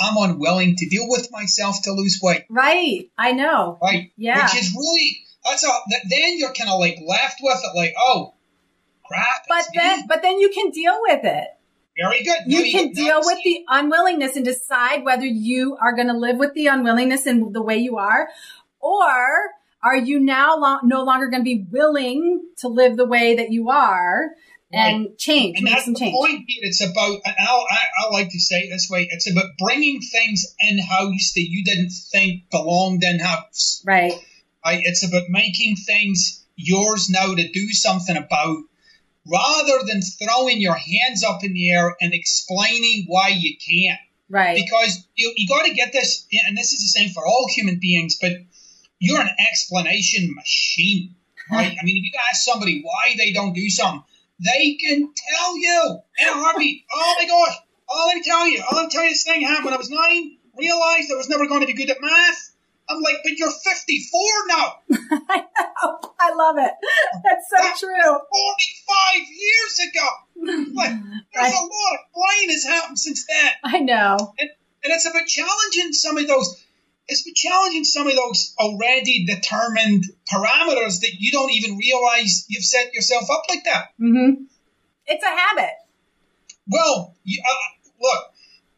I'm 0.00 0.16
unwilling 0.16 0.76
to 0.76 0.88
deal 0.88 1.08
with 1.08 1.30
myself 1.30 1.82
to 1.82 1.92
lose 1.92 2.18
weight 2.22 2.44
Right. 2.48 3.10
I 3.16 3.32
know. 3.32 3.78
right? 3.82 4.10
Yeah. 4.16 4.42
Which 4.42 4.56
is 4.56 4.74
really 4.74 5.18
that's 5.44 5.64
all. 5.64 5.82
that, 5.90 6.00
then 6.08 6.38
you're 6.38 6.52
kind 6.52 6.70
of 6.70 6.80
like 6.80 6.98
left 7.06 7.38
with 7.42 7.58
it, 7.62 7.76
like 7.76 7.94
oh 7.98 8.34
crap. 9.06 9.44
But 9.48 9.66
then 9.74 10.00
me. 10.00 10.04
but 10.08 10.22
then 10.22 10.38
you 10.38 10.50
can 10.50 10.70
deal 10.70 10.98
with 11.02 11.24
it. 11.24 11.48
very 11.96 12.22
good. 12.24 12.38
Now 12.46 12.58
you 12.58 12.72
can 12.72 12.92
deal 12.92 13.20
with 13.22 13.38
the 13.44 13.64
unwillingness 13.68 14.36
and 14.36 14.44
decide 14.44 15.04
whether 15.04 15.26
you 15.26 15.76
are 15.80 15.94
going 15.94 16.08
to 16.08 16.16
live 16.16 16.38
with 16.38 16.54
the 16.54 16.68
unwillingness 16.68 17.26
and 17.26 17.54
the 17.54 17.62
way 17.62 17.76
you 17.76 17.98
are, 17.98 18.28
or 18.80 19.50
are 19.82 19.96
you 19.96 20.20
now 20.20 20.56
lo- 20.56 20.80
no 20.84 21.02
longer 21.02 21.28
going 21.28 21.42
to 21.42 21.44
be 21.44 21.66
willing 21.70 22.42
to 22.58 22.68
live 22.68 22.96
the 22.96 23.06
way 23.06 23.34
that 23.36 23.50
you 23.50 23.68
are 23.68 24.30
and 24.72 25.18
change, 25.18 25.56
and 25.56 25.64
make 25.64 25.74
that's 25.74 25.84
some 25.84 25.94
the 25.94 26.00
change. 26.00 26.14
point. 26.14 26.46
Pete. 26.46 26.60
It's 26.62 26.80
about 26.80 27.20
and 27.24 27.34
I'll, 27.40 27.64
I, 27.70 28.06
I 28.06 28.10
like 28.10 28.30
to 28.30 28.38
say 28.38 28.60
it 28.60 28.70
this 28.70 28.88
way. 28.90 29.08
It's 29.10 29.30
about 29.30 29.46
bringing 29.58 30.00
things 30.00 30.54
in 30.60 30.78
house 30.78 31.32
that 31.34 31.46
you 31.48 31.64
didn't 31.64 31.90
think 31.90 32.50
belonged 32.50 33.04
in 33.04 33.20
house. 33.20 33.82
Right. 33.86 34.12
Right? 34.64 34.80
It's 34.82 35.06
about 35.06 35.24
making 35.28 35.76
things 35.76 36.44
yours 36.56 37.10
now 37.10 37.34
to 37.34 37.52
do 37.52 37.68
something 37.70 38.16
about. 38.16 38.58
Rather 39.24 39.84
than 39.86 40.02
throwing 40.02 40.60
your 40.60 40.74
hands 40.74 41.22
up 41.22 41.44
in 41.44 41.52
the 41.52 41.70
air 41.70 41.94
and 42.00 42.12
explaining 42.12 43.04
why 43.06 43.28
you 43.28 43.56
can't. 43.56 44.00
Right. 44.28 44.56
because 44.56 45.06
you, 45.14 45.32
you 45.36 45.46
got 45.46 45.66
to 45.66 45.74
get 45.74 45.92
this, 45.92 46.26
and 46.46 46.56
this 46.56 46.72
is 46.72 46.80
the 46.80 46.98
same 46.98 47.10
for 47.10 47.26
all 47.26 47.46
human 47.54 47.78
beings, 47.78 48.16
but 48.18 48.32
you're 48.98 49.20
an 49.20 49.28
explanation 49.50 50.34
machine, 50.34 51.16
right? 51.50 51.76
I 51.80 51.84
mean, 51.84 51.98
if 51.98 52.04
you 52.04 52.12
ask 52.30 52.42
somebody 52.42 52.80
why 52.82 53.14
they 53.18 53.32
don't 53.32 53.52
do 53.52 53.68
something, 53.68 54.02
they 54.42 54.74
can 54.74 55.12
tell 55.14 55.58
you 55.58 55.98
in 56.18 56.28
a 56.28 56.32
heartbeat. 56.32 56.84
Oh 56.92 57.14
my 57.18 57.26
gosh! 57.26 57.56
Oh, 57.90 58.12
me 58.14 58.22
tell 58.22 58.48
you. 58.48 58.62
Oh, 58.70 58.76
let 58.76 58.84
me 58.84 58.90
tell 58.90 59.04
you 59.04 59.10
this 59.10 59.24
thing 59.24 59.42
happened 59.42 59.66
when 59.66 59.74
I 59.74 59.78
was 59.78 59.90
nine. 59.90 60.38
Realized 60.56 61.10
I 61.12 61.16
was 61.16 61.28
never 61.28 61.46
going 61.46 61.60
to 61.60 61.66
be 61.66 61.74
good 61.74 61.90
at 61.90 62.00
math. 62.00 62.52
I'm 62.88 63.00
like, 63.00 63.16
but 63.22 63.32
you're 63.32 63.50
54 63.50 64.20
now. 64.48 64.74
I 65.30 65.38
know. 65.38 66.00
I 66.20 66.34
love 66.34 66.56
it. 66.58 66.72
That's 67.24 67.78
so 67.78 67.86
true. 67.86 68.02
45 68.02 69.22
years 69.30 69.80
ago. 69.88 70.08
Like, 70.74 70.92
there's 71.32 71.52
a 71.52 71.62
lot 71.62 71.94
of 71.94 72.00
brain 72.12 72.50
has 72.50 72.64
happened 72.64 72.98
since 72.98 73.26
then. 73.26 73.50
I 73.64 73.78
know. 73.78 74.34
and, 74.38 74.50
and 74.84 74.92
it's 74.92 75.06
about 75.06 75.26
challenging 75.26 75.92
some 75.92 76.18
of 76.18 76.26
those 76.26 76.62
it's 77.08 77.26
about 77.26 77.34
challenging 77.34 77.84
some 77.84 78.06
of 78.06 78.14
those 78.14 78.54
already 78.58 79.24
determined 79.26 80.04
parameters 80.32 81.00
that 81.00 81.12
you 81.18 81.32
don't 81.32 81.52
even 81.52 81.76
realize 81.76 82.44
you've 82.48 82.64
set 82.64 82.94
yourself 82.94 83.30
up 83.30 83.42
like 83.48 83.64
that 83.64 83.88
hmm 83.98 84.44
It's 85.06 85.24
a 85.24 85.28
habit. 85.28 85.70
well 86.68 87.14
you, 87.24 87.42
uh, 87.46 87.88
look 88.00 88.24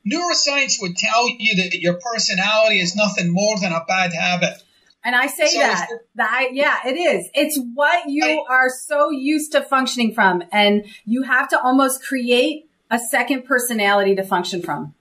neuroscience 0.07 0.81
would 0.81 0.97
tell 0.97 1.29
you 1.29 1.57
that 1.57 1.79
your 1.81 1.95
personality 1.95 2.81
is 2.81 2.95
nothing 2.97 3.33
more 3.33 3.59
than 3.59 3.73
a 3.73 3.85
bad 3.87 4.13
habit 4.13 4.63
And 5.05 5.15
I 5.15 5.27
say 5.27 5.47
So 5.49 5.59
that, 5.59 5.89
that, 6.15 6.49
yeah, 6.55 6.79
it 6.87 6.97
is. 6.97 7.29
It's 7.35 7.59
what 7.75 8.09
you 8.09 8.23
Right. 8.25 8.39
are 8.49 8.71
so 8.71 9.11
used 9.11 9.53
to 9.53 9.61
functioning 9.61 10.15
from. 10.15 10.43
And 10.51 10.87
you 11.05 11.25
have 11.25 11.47
to 11.51 11.61
almost 11.61 12.03
create 12.03 12.71
a 12.91 12.99
second 12.99 13.45
personality 13.45 14.15
to 14.17 14.23
function 14.23 14.63
from? 14.63 14.95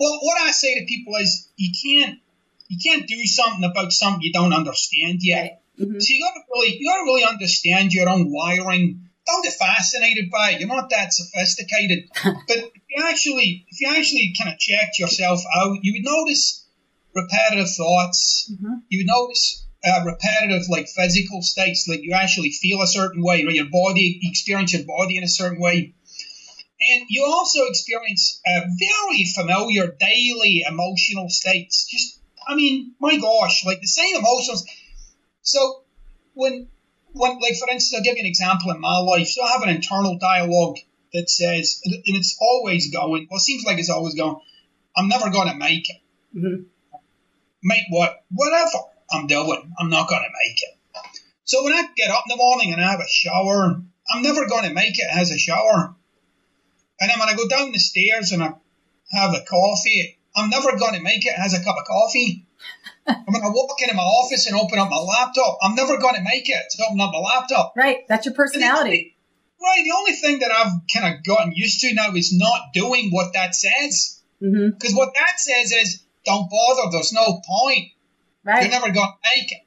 Well, 0.00 0.18
what 0.22 0.40
I 0.42 0.50
say 0.50 0.74
to 0.78 0.84
people 0.86 1.14
is 1.16 1.48
you 1.56 1.70
can't 1.82 2.18
you 2.68 2.78
can't 2.82 3.08
do 3.08 3.24
something 3.24 3.64
about 3.64 3.92
something 3.92 4.22
you 4.22 4.32
don't 4.32 4.52
understand 4.52 5.20
yet. 5.22 5.62
Mm-hmm. 5.80 5.98
So 5.98 6.06
you 6.08 6.24
got 6.24 6.34
to 6.34 6.40
really 6.52 6.76
you 6.78 6.86
got 6.86 6.98
to 6.98 7.04
really 7.04 7.24
understand 7.24 7.92
your 7.92 8.08
own 8.08 8.30
wiring. 8.30 9.08
Don't 9.26 9.44
get 9.44 9.54
fascinated 9.54 10.30
by 10.30 10.52
it. 10.52 10.60
You're 10.60 10.68
not 10.68 10.90
that 10.90 11.12
sophisticated. 11.12 12.08
but 12.24 12.56
if 12.56 12.82
you 12.88 13.04
actually 13.04 13.66
if 13.68 13.80
you 13.80 13.88
actually 13.88 14.34
kind 14.38 14.52
of 14.52 14.58
checked 14.58 14.98
yourself 14.98 15.42
out, 15.54 15.78
you 15.82 15.94
would 15.94 16.04
notice 16.04 16.66
repetitive 17.14 17.70
thoughts. 17.70 18.50
Mm-hmm. 18.52 18.74
You 18.88 18.98
would 19.00 19.06
notice 19.06 19.66
uh, 19.84 20.04
repetitive 20.04 20.68
like 20.68 20.88
physical 20.88 21.42
states, 21.42 21.86
like 21.88 22.02
you 22.02 22.12
actually 22.12 22.50
feel 22.50 22.82
a 22.82 22.86
certain 22.86 23.22
way, 23.22 23.44
or 23.44 23.50
your 23.50 23.70
body 23.70 24.18
you 24.20 24.30
experience 24.30 24.72
your 24.72 24.84
body 24.84 25.16
in 25.16 25.24
a 25.24 25.28
certain 25.28 25.60
way. 25.60 25.94
And 26.80 27.06
you 27.08 27.24
also 27.24 27.64
experience 27.66 28.40
uh, 28.46 28.60
very 28.78 29.24
familiar 29.24 29.96
daily 29.98 30.64
emotional 30.68 31.28
states. 31.28 31.86
Just, 31.90 32.17
I 32.48 32.54
mean, 32.54 32.94
my 32.98 33.18
gosh, 33.18 33.64
like 33.66 33.80
the 33.80 33.86
same 33.86 34.16
emotions. 34.16 34.64
So 35.42 35.82
when, 36.32 36.68
when, 37.12 37.38
like 37.40 37.56
for 37.56 37.70
instance, 37.70 37.94
I'll 37.94 38.02
give 38.02 38.16
you 38.16 38.22
an 38.22 38.26
example 38.26 38.70
in 38.70 38.80
my 38.80 38.98
life. 38.98 39.28
So 39.28 39.42
I 39.42 39.52
have 39.52 39.62
an 39.62 39.68
internal 39.68 40.18
dialogue 40.18 40.76
that 41.12 41.28
says, 41.28 41.80
and 41.84 42.02
it's 42.04 42.38
always 42.40 42.90
going. 42.90 43.28
Well, 43.30 43.36
it 43.38 43.42
seems 43.42 43.64
like 43.64 43.78
it's 43.78 43.90
always 43.90 44.14
going. 44.14 44.40
I'm 44.96 45.08
never 45.08 45.30
going 45.30 45.48
to 45.48 45.56
make 45.56 45.88
it. 45.90 45.96
Mm-hmm. 46.34 46.62
Make 47.62 47.84
what? 47.90 48.24
Whatever 48.30 48.78
I'm 49.10 49.26
doing, 49.26 49.72
I'm 49.78 49.90
not 49.90 50.08
going 50.08 50.22
to 50.22 50.28
make 50.28 50.62
it. 50.62 51.10
So 51.44 51.64
when 51.64 51.72
I 51.72 51.84
get 51.96 52.10
up 52.10 52.24
in 52.28 52.36
the 52.36 52.42
morning 52.42 52.72
and 52.72 52.82
I 52.82 52.90
have 52.90 53.00
a 53.00 53.08
shower, 53.08 53.82
I'm 54.10 54.22
never 54.22 54.46
going 54.46 54.64
to 54.64 54.74
make 54.74 54.98
it 54.98 55.06
as 55.10 55.30
a 55.30 55.38
shower. 55.38 55.94
And 57.00 57.10
then 57.10 57.18
when 57.18 57.28
I 57.28 57.36
go 57.36 57.48
down 57.48 57.72
the 57.72 57.78
stairs 57.78 58.32
and 58.32 58.42
I 58.42 58.54
have 59.12 59.34
a 59.34 59.44
coffee, 59.48 60.17
I'm 60.38 60.50
never 60.50 60.76
going 60.78 60.94
to 60.94 61.00
make 61.00 61.26
it 61.26 61.34
as 61.36 61.54
a 61.54 61.62
cup 61.62 61.76
of 61.78 61.84
coffee. 61.86 62.46
I'm 63.06 63.24
going 63.26 63.42
to 63.42 63.50
walk 63.52 63.80
into 63.82 63.94
my 63.94 64.02
office 64.02 64.46
and 64.46 64.56
open 64.56 64.78
up 64.78 64.90
my 64.90 64.98
laptop, 64.98 65.58
I'm 65.62 65.74
never 65.74 65.98
going 65.98 66.14
to 66.16 66.22
make 66.22 66.48
it 66.48 66.62
to 66.72 66.84
open 66.84 67.00
up 67.00 67.12
my 67.12 67.18
laptop. 67.18 67.72
Right. 67.76 68.06
That's 68.08 68.26
your 68.26 68.34
personality. 68.34 69.16
Right. 69.60 69.82
The 69.84 69.94
only 69.96 70.12
thing 70.12 70.40
that 70.40 70.50
I've 70.52 70.72
kind 70.94 71.14
of 71.14 71.24
gotten 71.24 71.52
used 71.54 71.80
to 71.80 71.94
now 71.94 72.14
is 72.14 72.36
not 72.36 72.72
doing 72.74 73.10
what 73.10 73.32
that 73.34 73.54
says. 73.54 74.22
Because 74.40 74.54
Mm-hmm. 74.54 74.96
what 74.96 75.14
that 75.14 75.40
says 75.40 75.72
is, 75.72 76.02
don't 76.24 76.48
bother. 76.50 76.90
There's 76.92 77.12
no 77.12 77.40
point. 77.44 77.88
Right. 78.44 78.62
You're 78.62 78.70
never 78.70 78.92
going 78.92 79.08
to 79.08 79.30
make 79.36 79.50
it. 79.50 79.58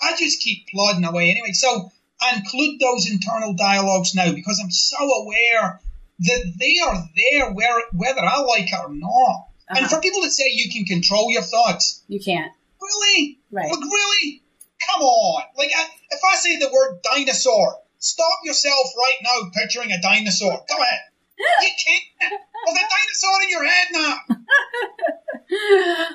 I 0.00 0.14
just 0.18 0.40
keep 0.40 0.68
plodding 0.68 1.04
away 1.04 1.30
anyway. 1.30 1.52
So 1.52 1.90
I 2.20 2.36
include 2.36 2.80
those 2.80 3.10
internal 3.10 3.54
dialogues 3.54 4.14
now 4.14 4.32
because 4.32 4.60
I'm 4.62 4.70
so 4.70 4.98
aware 4.98 5.80
that 6.20 6.52
they 6.60 6.76
are 6.86 7.08
there 7.16 7.52
where, 7.52 7.82
whether 7.92 8.20
I 8.20 8.40
like 8.40 8.72
it 8.72 8.78
or 8.84 8.94
not. 8.94 9.48
And 9.68 9.78
Uh-huh. 9.78 9.88
for 9.96 10.00
people 10.00 10.22
that 10.22 10.30
say 10.30 10.44
you 10.52 10.70
can 10.70 10.84
control 10.84 11.30
your 11.30 11.42
thoughts, 11.42 12.02
You 12.08 12.20
can't. 12.20 12.52
really? 12.80 13.38
Right. 13.50 13.70
Like, 13.70 13.80
really? 13.80 14.42
Come 14.90 15.02
on. 15.02 15.42
Like, 15.56 15.70
I, 15.74 15.84
if 16.10 16.20
I 16.30 16.36
say 16.36 16.56
the 16.58 16.68
word 16.72 17.00
dinosaur, 17.02 17.78
stop 17.98 18.38
yourself 18.44 18.86
right 18.98 19.18
now 19.22 19.50
picturing 19.54 19.90
a 19.92 20.00
dinosaur. 20.02 20.52
Go 20.68 20.76
ahead. 20.82 21.00
You 21.38 21.70
can't. 21.84 22.32
Well, 22.66 22.74
the 22.74 22.80
dinosaur 22.80 23.42
in 23.42 23.48
your 23.50 23.64
head 23.64 23.88
now. 23.92 24.16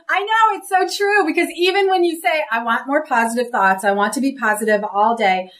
I 0.09 0.19
know 0.21 0.57
it's 0.57 0.69
so 0.69 0.87
true 0.97 1.25
because 1.25 1.49
even 1.55 1.87
when 1.89 2.03
you 2.03 2.19
say, 2.19 2.43
I 2.51 2.63
want 2.63 2.87
more 2.87 3.05
positive 3.05 3.51
thoughts, 3.51 3.83
I 3.83 3.91
want 3.91 4.13
to 4.13 4.21
be 4.21 4.35
positive 4.35 4.83
all 4.83 5.15
day, 5.15 5.51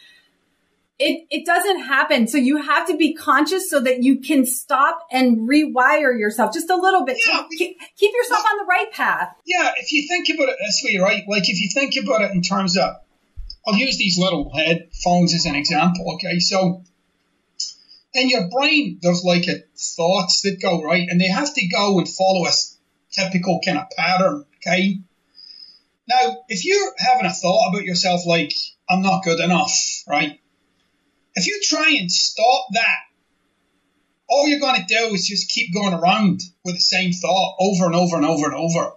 it, 1.00 1.26
it 1.30 1.46
doesn't 1.46 1.80
happen. 1.80 2.28
So 2.28 2.36
you 2.36 2.58
have 2.58 2.86
to 2.88 2.96
be 2.96 3.14
conscious 3.14 3.70
so 3.70 3.80
that 3.80 4.02
you 4.02 4.20
can 4.20 4.44
stop 4.44 5.06
and 5.10 5.48
rewire 5.48 6.16
yourself 6.16 6.52
just 6.52 6.68
a 6.68 6.76
little 6.76 7.06
bit. 7.06 7.18
Yeah. 7.26 7.42
Keep, 7.56 7.78
keep 7.96 8.12
yourself 8.14 8.44
on 8.44 8.58
the 8.58 8.66
right 8.68 8.92
path. 8.92 9.34
Yeah, 9.46 9.72
if 9.78 9.92
you 9.92 10.06
think 10.06 10.28
about 10.28 10.50
it 10.50 10.56
this 10.60 10.82
way, 10.84 10.98
right? 10.98 11.24
Like, 11.26 11.48
if 11.48 11.58
you 11.60 11.70
think 11.72 11.94
about 12.04 12.20
it 12.20 12.32
in 12.32 12.42
terms 12.42 12.76
of, 12.76 12.96
I'll 13.66 13.76
use 13.76 13.96
these 13.96 14.18
little 14.18 14.52
headphones 14.54 15.34
as 15.34 15.46
an 15.46 15.54
example, 15.54 16.14
okay? 16.14 16.38
So, 16.38 16.84
in 18.12 18.28
your 18.28 18.50
brain, 18.50 18.98
there's 19.00 19.24
like 19.24 19.48
a 19.48 19.62
thoughts 19.76 20.42
that 20.42 20.60
go, 20.60 20.82
right? 20.82 21.08
And 21.08 21.18
they 21.18 21.28
have 21.28 21.54
to 21.54 21.66
go 21.68 21.98
and 21.98 22.08
follow 22.08 22.46
a 22.46 22.52
typical 23.10 23.60
kind 23.64 23.78
of 23.78 23.88
pattern, 23.96 24.44
okay? 24.56 24.98
Now, 26.06 26.44
if 26.48 26.66
you're 26.66 26.92
having 26.98 27.24
a 27.24 27.32
thought 27.32 27.70
about 27.70 27.84
yourself 27.84 28.26
like, 28.26 28.52
I'm 28.88 29.00
not 29.00 29.24
good 29.24 29.40
enough, 29.40 29.72
right? 30.06 30.39
If 31.34 31.46
you 31.46 31.60
try 31.62 31.90
and 31.98 32.10
stop 32.10 32.66
that, 32.72 32.98
all 34.28 34.46
you're 34.46 34.60
going 34.60 34.80
to 34.80 34.86
do 34.86 35.14
is 35.14 35.26
just 35.26 35.50
keep 35.50 35.74
going 35.74 35.94
around 35.94 36.40
with 36.64 36.76
the 36.76 36.80
same 36.80 37.12
thought 37.12 37.56
over 37.58 37.86
and 37.86 37.94
over 37.94 38.16
and 38.16 38.24
over 38.24 38.46
and 38.46 38.54
over. 38.54 38.92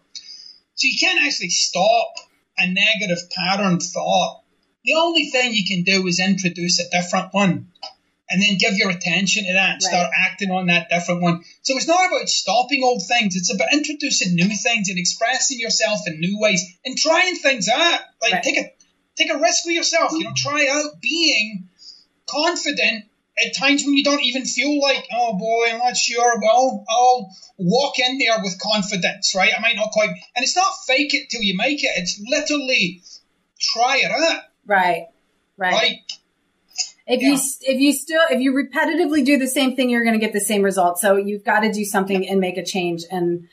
So 0.75 0.87
you 0.87 0.97
can't 0.99 1.23
actually 1.25 1.49
stop 1.49 2.13
a 2.57 2.67
negative 2.67 3.29
pattern 3.31 3.79
thought. 3.79 4.43
The 4.85 4.93
only 4.95 5.25
thing 5.25 5.53
you 5.53 5.65
can 5.65 5.83
do 5.83 6.05
is 6.07 6.19
introduce 6.19 6.79
a 6.79 6.89
different 6.89 7.33
one 7.33 7.71
and 8.29 8.41
then 8.41 8.57
give 8.57 8.73
your 8.75 8.89
attention 8.89 9.45
to 9.45 9.53
that 9.53 9.73
and 9.73 9.83
start 9.83 10.11
acting 10.17 10.51
on 10.51 10.67
that 10.67 10.89
different 10.89 11.21
one. 11.21 11.43
So 11.61 11.75
it's 11.77 11.87
not 11.87 12.07
about 12.07 12.27
stopping 12.27 12.83
old 12.83 13.03
things, 13.07 13.35
it's 13.35 13.53
about 13.53 13.73
introducing 13.73 14.35
new 14.35 14.49
things 14.49 14.89
and 14.89 14.97
expressing 14.97 15.59
yourself 15.59 15.99
in 16.07 16.19
new 16.19 16.39
ways 16.39 16.63
and 16.85 16.97
trying 16.97 17.35
things 17.35 17.69
out. 17.69 18.01
Like 18.21 18.33
Right. 18.33 18.43
take 18.43 18.57
a 18.57 18.71
take 19.15 19.31
a 19.31 19.37
risk 19.37 19.65
with 19.65 19.75
yourself, 19.75 20.13
you 20.13 20.23
know, 20.23 20.33
try 20.35 20.67
out 20.67 21.01
being 21.01 21.69
confident 22.27 23.05
at 23.43 23.55
times 23.55 23.83
when 23.83 23.95
you 23.95 24.03
don't 24.03 24.23
even 24.23 24.45
feel 24.45 24.79
like, 24.79 25.07
oh 25.11 25.37
boy, 25.37 25.71
I'm 25.71 25.79
not 25.79 25.97
sure. 25.97 26.39
Well, 26.39 26.85
I'll 26.89 27.29
walk 27.57 27.97
in 27.99 28.19
there 28.19 28.37
with 28.43 28.59
confidence, 28.59 29.33
right? 29.35 29.51
I 29.57 29.59
might 29.61 29.75
not 29.75 29.89
quite, 29.91 30.09
and 30.09 30.43
it's 30.43 30.55
not 30.55 30.71
fake 30.85 31.13
it 31.13 31.29
till 31.29 31.41
you 31.41 31.57
make 31.57 31.83
it. 31.83 31.91
It's 31.95 32.21
literally 32.27 33.01
try 33.59 33.97
it 33.97 34.11
out, 34.11 34.43
Right. 34.65 35.07
Right. 35.57 35.73
right? 35.73 35.97
If 37.05 37.21
Yeah. 37.21 37.29
you 37.31 37.39
if 37.61 37.81
you 37.81 37.91
still 37.91 38.21
if 38.29 38.39
you 38.39 38.53
repetitively 38.53 39.25
do 39.25 39.37
the 39.37 39.47
same 39.47 39.75
thing, 39.75 39.89
you're 39.89 40.05
going 40.05 40.17
to 40.17 40.25
get 40.25 40.31
the 40.31 40.39
same 40.39 40.61
result. 40.61 40.99
So 40.99 41.17
you've 41.17 41.43
got 41.43 41.59
to 41.59 41.71
do 41.71 41.83
something 41.83 42.27
and 42.27 42.39
make 42.39 42.57
a 42.57 42.63
change. 42.63 43.03
And 43.11 43.49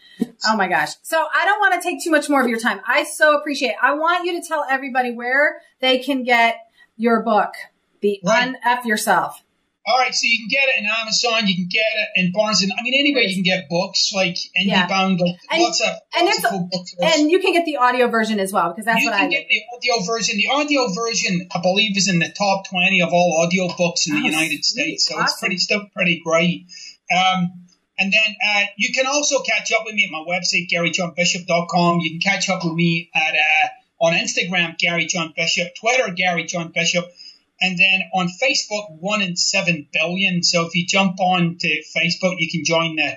oh 0.47 0.57
my 0.57 0.69
gosh! 0.69 0.91
So 1.03 1.27
I 1.35 1.45
don't 1.47 1.59
want 1.59 1.75
to 1.75 1.81
take 1.81 2.03
too 2.03 2.11
much 2.11 2.29
more 2.31 2.41
of 2.41 2.49
your 2.49 2.61
time. 2.61 2.81
I 2.87 3.03
so 3.03 3.37
appreciate. 3.37 3.71
It. 3.71 3.77
I 3.83 3.95
want 3.95 4.25
you 4.25 4.41
to 4.41 4.47
tell 4.47 4.65
everybody 4.71 5.11
where 5.11 5.63
they 5.81 5.99
can 5.99 6.23
get 6.23 6.59
your 6.97 7.23
book, 7.25 7.55
The 8.01 8.21
Right. 8.25 8.55
Unf 8.67 8.85
Yourself. 8.85 9.43
All 9.87 9.99
right, 9.99 10.15
so 10.15 10.27
you 10.27 10.39
can 10.39 10.49
get 10.49 10.69
it 10.69 10.79
in 10.79 10.87
Amazon, 10.87 11.49
you 11.49 11.55
can 11.57 11.67
get 11.69 11.81
it 11.97 12.09
in 12.21 12.33
Barnes 12.33 12.63
and 12.63 12.71
I 12.79 12.83
mean 12.83 12.95
anywhere 13.01 13.23
you 13.23 13.35
can 13.35 13.43
get 13.43 13.69
books 13.69 14.13
like 14.15 14.37
Yeah. 14.55 14.87
IndieBound, 14.87 15.19
like 15.21 15.37
And- 15.51 15.63
lots 15.63 15.81
of 15.81 15.97
and 16.15 16.27
lots 16.27 16.45
of 16.45 16.51
cool 16.51 16.69
bookstores. 16.71 17.13
And 17.17 17.31
you 17.31 17.39
can 17.41 17.55
get 17.55 17.65
the 17.65 17.77
audio 17.79 18.07
version 18.09 18.39
as 18.39 18.53
well 18.53 18.69
because 18.71 18.85
that's 18.85 19.01
you 19.03 19.09
what 19.11 19.17
can 19.17 19.27
I 19.27 19.31
get 19.31 19.47
the 19.49 19.63
audio 19.75 20.05
version. 20.05 20.37
The 20.37 20.49
audio 20.49 20.87
version, 20.93 21.49
I 21.55 21.61
believe, 21.63 21.97
is 21.97 22.09
in 22.09 22.19
the 22.19 22.29
top 22.29 22.69
twenty 22.69 23.01
of 23.01 23.09
all 23.13 23.43
audio 23.43 23.69
books 23.75 24.07
in 24.07 24.15
the 24.17 24.21
Oh, 24.21 24.25
United 24.31 24.65
sweet. 24.65 25.01
States. 25.01 25.07
So 25.07 25.21
it's 25.21 25.41
pretty 25.41 25.57
still 25.57 25.87
pretty 25.95 26.21
great. 26.23 26.67
Um, 27.11 27.51
and 27.99 28.13
then 28.13 28.37
uh, 28.55 28.63
you 28.77 28.93
can 28.93 29.07
also 29.07 29.41
catch 29.41 29.73
up 29.73 29.83
with 29.87 29.95
me 29.95 30.05
at 30.05 30.11
my 30.11 30.25
website, 30.29 30.69
GaryJohnBishop.com. 30.71 32.01
You 32.01 32.11
can 32.11 32.21
catch 32.21 32.49
up 32.49 32.65
with 32.65 32.75
me 32.75 33.11
at 33.15 33.35
uh, 33.35 34.05
on 34.07 34.13
Instagram, 34.13 34.79
Gary 34.79 35.07
John 35.07 35.33
Bishop, 35.37 35.75
Twitter, 35.81 36.11
Gary 36.13 36.45
John 36.45 36.71
Bishop, 36.75 37.11
and 37.61 37.79
then 37.79 38.03
on 38.15 38.29
Facebook, 38.29 38.91
one 38.99 39.23
in 39.23 39.37
seven 39.37 39.87
billion. 39.93 40.43
So 40.43 40.67
if 40.67 40.75
you 40.75 40.87
jump 40.87 41.21
on 41.21 41.57
to 41.59 41.69
Facebook, 41.97 42.37
you 42.39 42.51
can 42.51 42.65
join 42.65 42.97
the. 42.97 43.17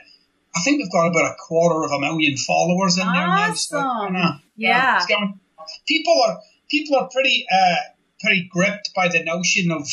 I 0.55 0.59
think 0.61 0.77
we've 0.77 0.91
got 0.91 1.07
about 1.07 1.31
a 1.31 1.35
quarter 1.39 1.83
of 1.83 1.91
a 1.91 1.99
million 1.99 2.37
followers 2.37 2.97
in 2.97 3.05
there 3.07 3.25
now. 3.27 3.53
So, 3.53 3.77
Awesome. 3.77 4.15
uh, 4.15 4.37
Yeah. 4.55 4.97
it's 4.97 5.07
going, 5.07 5.39
people 5.87 6.13
are 6.27 6.39
people 6.69 6.97
are 6.97 7.09
pretty 7.11 7.45
uh, 7.51 7.75
pretty 8.21 8.47
gripped 8.51 8.93
by 8.95 9.07
the 9.07 9.23
notion 9.23 9.71
of 9.71 9.87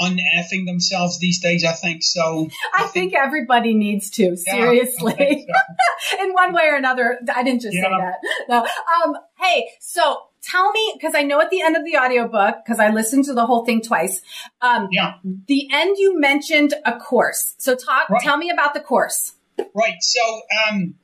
uneffing 0.00 0.64
themselves 0.64 1.18
these 1.18 1.40
days. 1.40 1.64
I 1.64 1.72
think 1.72 2.02
so. 2.02 2.48
I 2.74 2.84
think 2.86 3.14
everybody 3.14 3.74
needs 3.74 4.10
to 4.10 4.36
seriously. 4.36 5.12
I 5.12 5.16
think 5.16 5.48
so. 5.48 6.22
in 6.24 6.32
one 6.32 6.52
way 6.54 6.68
or 6.68 6.76
another. 6.76 7.18
I 7.34 7.42
didn't 7.42 7.62
just 7.62 7.74
say 7.74 7.80
that. 7.82 8.14
No. 8.48 8.60
Um, 8.60 9.16
hey, 9.38 9.68
so 9.80 10.22
tell 10.42 10.70
me, 10.72 10.92
because 10.94 11.14
I 11.14 11.22
know 11.22 11.40
at 11.40 11.50
the 11.50 11.60
end 11.62 11.76
of 11.76 11.84
the 11.84 11.96
audiobook, 11.96 12.56
because 12.64 12.80
I 12.80 12.90
listened 12.90 13.24
to 13.24 13.34
the 13.34 13.46
whole 13.46 13.64
thing 13.64 13.82
twice, 13.82 14.20
um, 14.60 14.88
Yeah, 14.90 15.14
the 15.46 15.68
end 15.72 15.96
you 15.98 16.18
mentioned 16.18 16.74
a 16.84 16.98
course. 16.98 17.54
So 17.58 17.74
talk, 17.74 18.08
Right. 18.08 18.22
tell 18.22 18.36
me 18.36 18.50
about 18.50 18.74
the 18.74 18.80
course. 18.80 19.32
right. 19.74 20.00
So 20.02 20.20
um, 20.68 20.94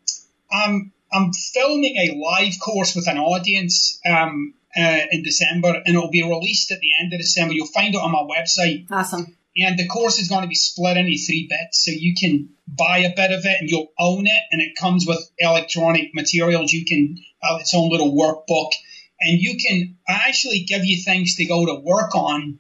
I'm 0.53 0.93
I'm 1.13 1.33
filming 1.33 1.97
a 1.97 2.17
live 2.17 2.55
course 2.61 2.97
with 2.97 3.07
an 3.09 3.19
audience 3.19 4.01
um, 4.05 4.55
uh, 4.77 5.01
in 5.13 5.23
December, 5.23 5.69
and 5.87 5.95
it'll 5.95 6.11
be 6.11 6.23
released 6.25 6.73
at 6.73 6.81
the 6.81 6.91
end 7.01 7.13
of 7.13 7.21
December. 7.21 7.55
You'll 7.55 7.67
find 7.69 7.95
it 7.95 7.99
on 7.99 8.11
my 8.11 8.23
website. 8.23 8.91
Awesome. 8.91 9.37
And 9.57 9.79
the 9.79 9.87
course 9.87 10.19
is 10.19 10.29
going 10.29 10.43
to 10.43 10.49
be 10.49 10.57
split 10.57 10.97
into 10.97 11.17
three 11.17 11.47
bits. 11.49 11.85
So 11.85 11.93
you 11.93 12.15
can 12.21 12.49
buy 12.67 12.99
a 12.99 13.15
bit 13.15 13.31
of 13.31 13.47
it 13.47 13.57
and 13.61 13.71
you'll 13.71 13.93
own 13.97 14.27
it. 14.27 14.43
And 14.51 14.61
it 14.61 14.75
comes 14.75 15.07
with 15.07 15.21
electronic 15.39 16.13
materials. 16.13 16.73
You 16.73 16.85
can 16.85 17.19
have 17.41 17.61
its 17.61 17.73
own 17.73 17.89
little 17.89 18.13
workbook. 18.13 18.73
And 19.25 19.41
you 19.41 19.57
can 19.57 19.97
actually 20.07 20.61
give 20.61 20.85
you 20.85 21.03
things 21.03 21.37
to 21.37 21.47
go 21.47 21.65
to 21.65 21.81
work 21.81 22.15
on 22.15 22.59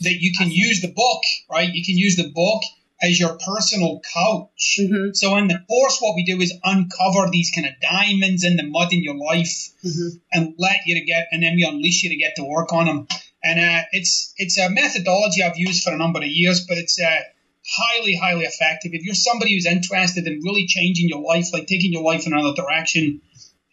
that 0.00 0.14
you 0.20 0.32
can 0.32 0.50
use 0.50 0.80
the 0.80 0.92
book, 0.92 1.22
right? 1.50 1.68
You 1.68 1.84
can 1.84 1.98
use 1.98 2.16
the 2.16 2.30
book 2.30 2.62
as 3.02 3.18
your 3.18 3.36
personal 3.44 4.00
coach. 4.14 4.78
Mm-hmm. 4.80 5.12
So 5.14 5.36
in 5.36 5.48
the 5.48 5.58
course, 5.68 5.98
what 5.98 6.14
we 6.14 6.24
do 6.24 6.40
is 6.40 6.54
uncover 6.62 7.30
these 7.30 7.50
kind 7.50 7.66
of 7.66 7.72
diamonds 7.80 8.44
in 8.44 8.56
the 8.56 8.62
mud 8.62 8.92
in 8.92 9.02
your 9.02 9.16
life 9.16 9.70
mm-hmm. 9.84 10.16
and 10.32 10.54
let 10.56 10.86
you 10.86 10.94
to 11.00 11.04
get, 11.04 11.26
and 11.32 11.42
then 11.42 11.56
we 11.56 11.64
unleash 11.64 12.04
you 12.04 12.10
to 12.10 12.16
get 12.16 12.36
to 12.36 12.44
work 12.44 12.72
on 12.72 12.86
them. 12.86 13.08
And 13.42 13.60
uh, 13.60 13.82
it's 13.92 14.32
it's 14.38 14.58
a 14.58 14.70
methodology 14.70 15.42
I've 15.42 15.58
used 15.58 15.82
for 15.82 15.92
a 15.92 15.98
number 15.98 16.20
of 16.20 16.28
years, 16.28 16.64
but 16.66 16.78
it's 16.78 16.98
uh, 16.98 17.20
highly, 17.66 18.14
highly 18.14 18.44
effective. 18.44 18.92
If 18.94 19.02
you're 19.02 19.14
somebody 19.14 19.54
who's 19.54 19.66
interested 19.66 20.26
in 20.26 20.40
really 20.42 20.66
changing 20.66 21.08
your 21.08 21.20
life, 21.20 21.52
like 21.52 21.66
taking 21.66 21.92
your 21.92 22.02
life 22.02 22.26
in 22.26 22.32
another 22.32 22.54
direction, 22.54 23.20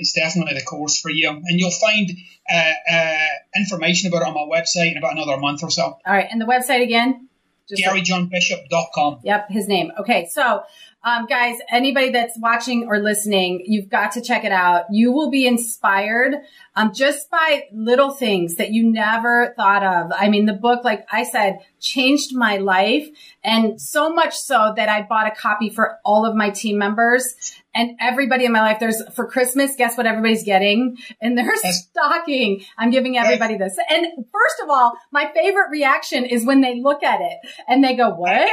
it's 0.02 0.14
definitely 0.14 0.56
the 0.56 0.66
course 0.66 1.00
for 1.00 1.10
you. 1.10 1.30
And 1.30 1.60
you'll 1.60 1.72
find 1.72 2.10
uh, 2.52 2.72
uh, 2.92 3.28
information 3.56 4.10
about 4.12 4.24
it 4.24 4.28
on 4.28 4.34
my 4.34 4.60
website 4.60 4.92
in 4.92 4.98
about 4.98 5.14
another 5.14 5.38
month 5.38 5.64
or 5.64 5.70
so. 5.70 5.84
All 5.84 6.00
right. 6.06 6.28
And 6.30 6.42
the 6.42 6.46
website 6.46 6.84
again? 6.84 7.30
GaryJohnBishop.com. 7.72 9.20
Yep, 9.24 9.50
his 9.50 9.68
name. 9.68 9.92
Okay, 9.98 10.28
so 10.30 10.64
um, 11.04 11.26
guys, 11.26 11.58
anybody 11.70 12.12
that's 12.12 12.38
watching 12.38 12.88
or 12.88 13.00
listening, 13.00 13.64
you've 13.66 13.90
got 13.90 14.12
to 14.12 14.22
check 14.22 14.44
it 14.44 14.52
out. 14.52 14.86
You 14.92 15.12
will 15.12 15.32
be 15.32 15.48
inspired 15.48 16.36
um, 16.76 16.94
just 16.94 17.32
by 17.32 17.66
little 17.74 18.12
things 18.12 18.56
that 18.56 18.72
you 18.72 18.84
never 18.92 19.54
thought 19.56 19.84
of. 19.84 20.12
I 20.16 20.30
mean, 20.30 20.46
the 20.46 20.54
book, 20.54 20.84
like 20.84 21.08
I 21.12 21.24
said, 21.24 21.60
changed 21.80 22.36
my 22.36 22.58
life, 22.58 23.10
and 23.44 23.82
so 23.82 24.14
much 24.14 24.38
so 24.38 24.74
that 24.76 24.90
I 24.90 25.02
bought 25.02 25.28
a 25.28 25.32
copy 25.32 25.70
for 25.70 25.98
all 26.06 26.26
of 26.26 26.36
my 26.36 26.52
team 26.52 26.78
members 26.78 27.36
and 27.74 27.98
everybody 28.00 28.46
in 28.46 28.52
my 28.52 28.62
life. 28.62 28.80
There's 28.80 29.02
for 29.14 29.26
Christmas, 29.26 29.76
guess 29.76 29.98
what 29.98 30.06
everybody's 30.06 30.44
getting? 30.44 30.98
And 31.20 31.36
their 31.36 31.56
stocking. 31.56 32.64
I'm 32.78 32.92
giving 32.92 33.18
everybody 33.18 33.58
this. 33.58 33.78
And 33.90 34.06
first 34.32 34.62
of 34.62 34.70
all, 34.70 34.94
my 35.12 35.32
favorite 35.34 35.72
reaction 35.72 36.26
is 36.26 36.46
when 36.46 36.62
they 36.62 36.80
look 36.80 37.02
at 37.02 37.22
it 37.22 37.38
and 37.68 37.84
they 37.84 37.96
go, 37.96 38.10
"What?" 38.10 38.50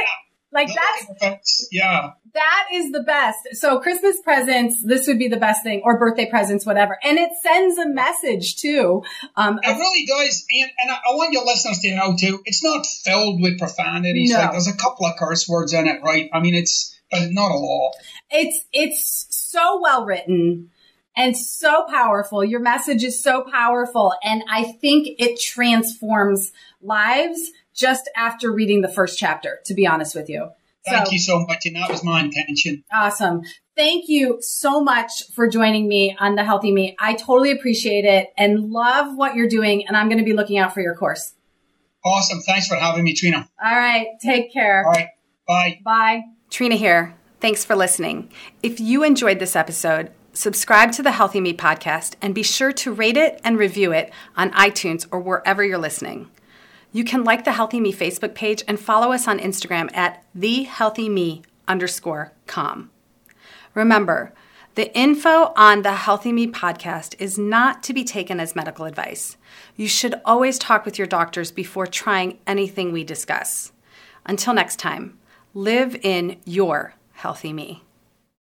Like 0.51 0.69
that's 1.19 1.67
yeah. 1.71 2.11
That 2.33 2.67
is 2.73 2.91
the 2.91 3.01
best. 3.01 3.39
So 3.53 3.79
Christmas 3.79 4.21
presents, 4.23 4.83
this 4.83 5.07
would 5.07 5.17
be 5.17 5.27
the 5.27 5.37
best 5.37 5.63
thing, 5.63 5.81
or 5.83 5.97
birthday 5.97 6.29
presents, 6.29 6.65
whatever. 6.65 6.97
And 7.03 7.17
it 7.17 7.31
sends 7.41 7.77
a 7.79 7.87
message 7.87 8.57
too. 8.57 9.03
Um, 9.35 9.59
it 9.63 9.67
really 9.67 10.05
does. 10.05 10.45
And, 10.51 10.71
and 10.79 10.91
I 10.91 11.15
want 11.15 11.33
your 11.33 11.43
listeners 11.45 11.79
to 11.79 11.95
know 11.95 12.15
too, 12.15 12.41
it's 12.45 12.63
not 12.63 12.85
filled 12.85 13.41
with 13.41 13.57
profanities. 13.57 14.31
No. 14.31 14.39
Like 14.39 14.51
there's 14.51 14.67
a 14.67 14.77
couple 14.77 15.07
of 15.07 15.17
curse 15.17 15.49
words 15.49 15.73
in 15.73 15.87
it, 15.87 16.01
right? 16.03 16.29
I 16.31 16.39
mean, 16.39 16.53
it's, 16.53 16.95
but 17.11 17.31
not 17.31 17.51
a 17.51 17.57
lot. 17.57 17.93
It's, 18.29 18.63
it's 18.71 19.25
so 19.31 19.81
well 19.81 20.05
written 20.05 20.69
and 21.15 21.35
so 21.35 21.85
powerful. 21.89 22.43
Your 22.43 22.59
message 22.59 23.03
is 23.03 23.21
so 23.21 23.43
powerful. 23.51 24.13
And 24.23 24.43
I 24.49 24.65
think 24.73 25.07
it 25.17 25.39
transforms 25.39 26.51
lives 26.81 27.51
just 27.75 28.09
after 28.15 28.51
reading 28.51 28.81
the 28.81 28.87
first 28.87 29.17
chapter, 29.17 29.59
to 29.65 29.73
be 29.73 29.87
honest 29.87 30.15
with 30.15 30.29
you. 30.29 30.49
Thank 30.85 31.07
so, 31.07 31.11
you 31.11 31.19
so 31.19 31.45
much. 31.47 31.65
And 31.65 31.75
that 31.75 31.89
was 31.89 32.03
my 32.03 32.21
intention. 32.21 32.83
Awesome. 32.91 33.41
Thank 33.75 34.07
you 34.07 34.37
so 34.41 34.81
much 34.81 35.23
for 35.33 35.47
joining 35.47 35.87
me 35.87 36.15
on 36.19 36.35
the 36.35 36.43
Healthy 36.43 36.71
Me. 36.71 36.95
I 36.99 37.13
totally 37.13 37.51
appreciate 37.51 38.05
it 38.05 38.29
and 38.37 38.71
love 38.71 39.15
what 39.15 39.35
you're 39.35 39.49
doing. 39.49 39.87
And 39.87 39.95
I'm 39.95 40.07
going 40.07 40.19
to 40.19 40.25
be 40.25 40.33
looking 40.33 40.57
out 40.57 40.73
for 40.73 40.81
your 40.81 40.95
course. 40.95 41.33
Awesome. 42.03 42.39
Thanks 42.41 42.67
for 42.67 42.75
having 42.75 43.03
me, 43.03 43.13
Trina. 43.13 43.49
All 43.63 43.75
right. 43.75 44.07
Take 44.21 44.53
care. 44.53 44.85
All 44.85 44.91
right. 44.91 45.09
Bye. 45.47 45.79
Bye. 45.83 46.23
Trina 46.49 46.75
here. 46.75 47.15
Thanks 47.41 47.63
for 47.63 47.75
listening. 47.75 48.31
If 48.63 48.79
you 48.79 49.03
enjoyed 49.03 49.39
this 49.39 49.55
episode, 49.55 50.11
subscribe 50.33 50.91
to 50.93 51.03
the 51.03 51.11
Healthy 51.11 51.41
Me 51.41 51.53
podcast 51.53 52.15
and 52.21 52.35
be 52.35 52.43
sure 52.43 52.71
to 52.73 52.91
rate 52.91 53.17
it 53.17 53.39
and 53.43 53.57
review 53.57 53.91
it 53.91 54.11
on 54.35 54.51
iTunes 54.51 55.07
or 55.11 55.19
wherever 55.19 55.63
you're 55.63 55.77
listening. 55.77 56.29
You 56.91 57.03
can 57.03 57.23
like 57.23 57.45
the 57.45 57.51
Healthy 57.51 57.79
Me 57.79 57.93
Facebook 57.93 58.33
page 58.33 58.63
and 58.67 58.79
follow 58.79 59.11
us 59.11 59.27
on 59.27 59.37
Instagram 59.37 59.95
at 59.95 60.23
thehealthyme 60.35 61.43
underscore 61.67 62.33
com. 62.47 62.89
Remember, 63.75 64.33
the 64.73 64.95
info 64.97 65.53
on 65.55 65.83
the 65.83 65.93
Healthy 65.93 66.31
Me 66.31 66.47
podcast 66.47 67.13
is 67.19 67.37
not 67.37 67.83
to 67.83 67.93
be 67.93 68.03
taken 68.03 68.39
as 68.39 68.55
medical 68.55 68.85
advice. 68.85 69.37
You 69.75 69.87
should 69.87 70.15
always 70.25 70.57
talk 70.57 70.83
with 70.83 70.97
your 70.97 71.07
doctors 71.07 71.51
before 71.51 71.85
trying 71.85 72.39
anything 72.47 72.91
we 72.91 73.03
discuss. 73.03 73.71
Until 74.25 74.53
next 74.53 74.77
time, 74.77 75.19
live 75.53 75.95
in 76.01 76.37
your 76.45 76.95
healthy 77.13 77.53
me. 77.53 77.83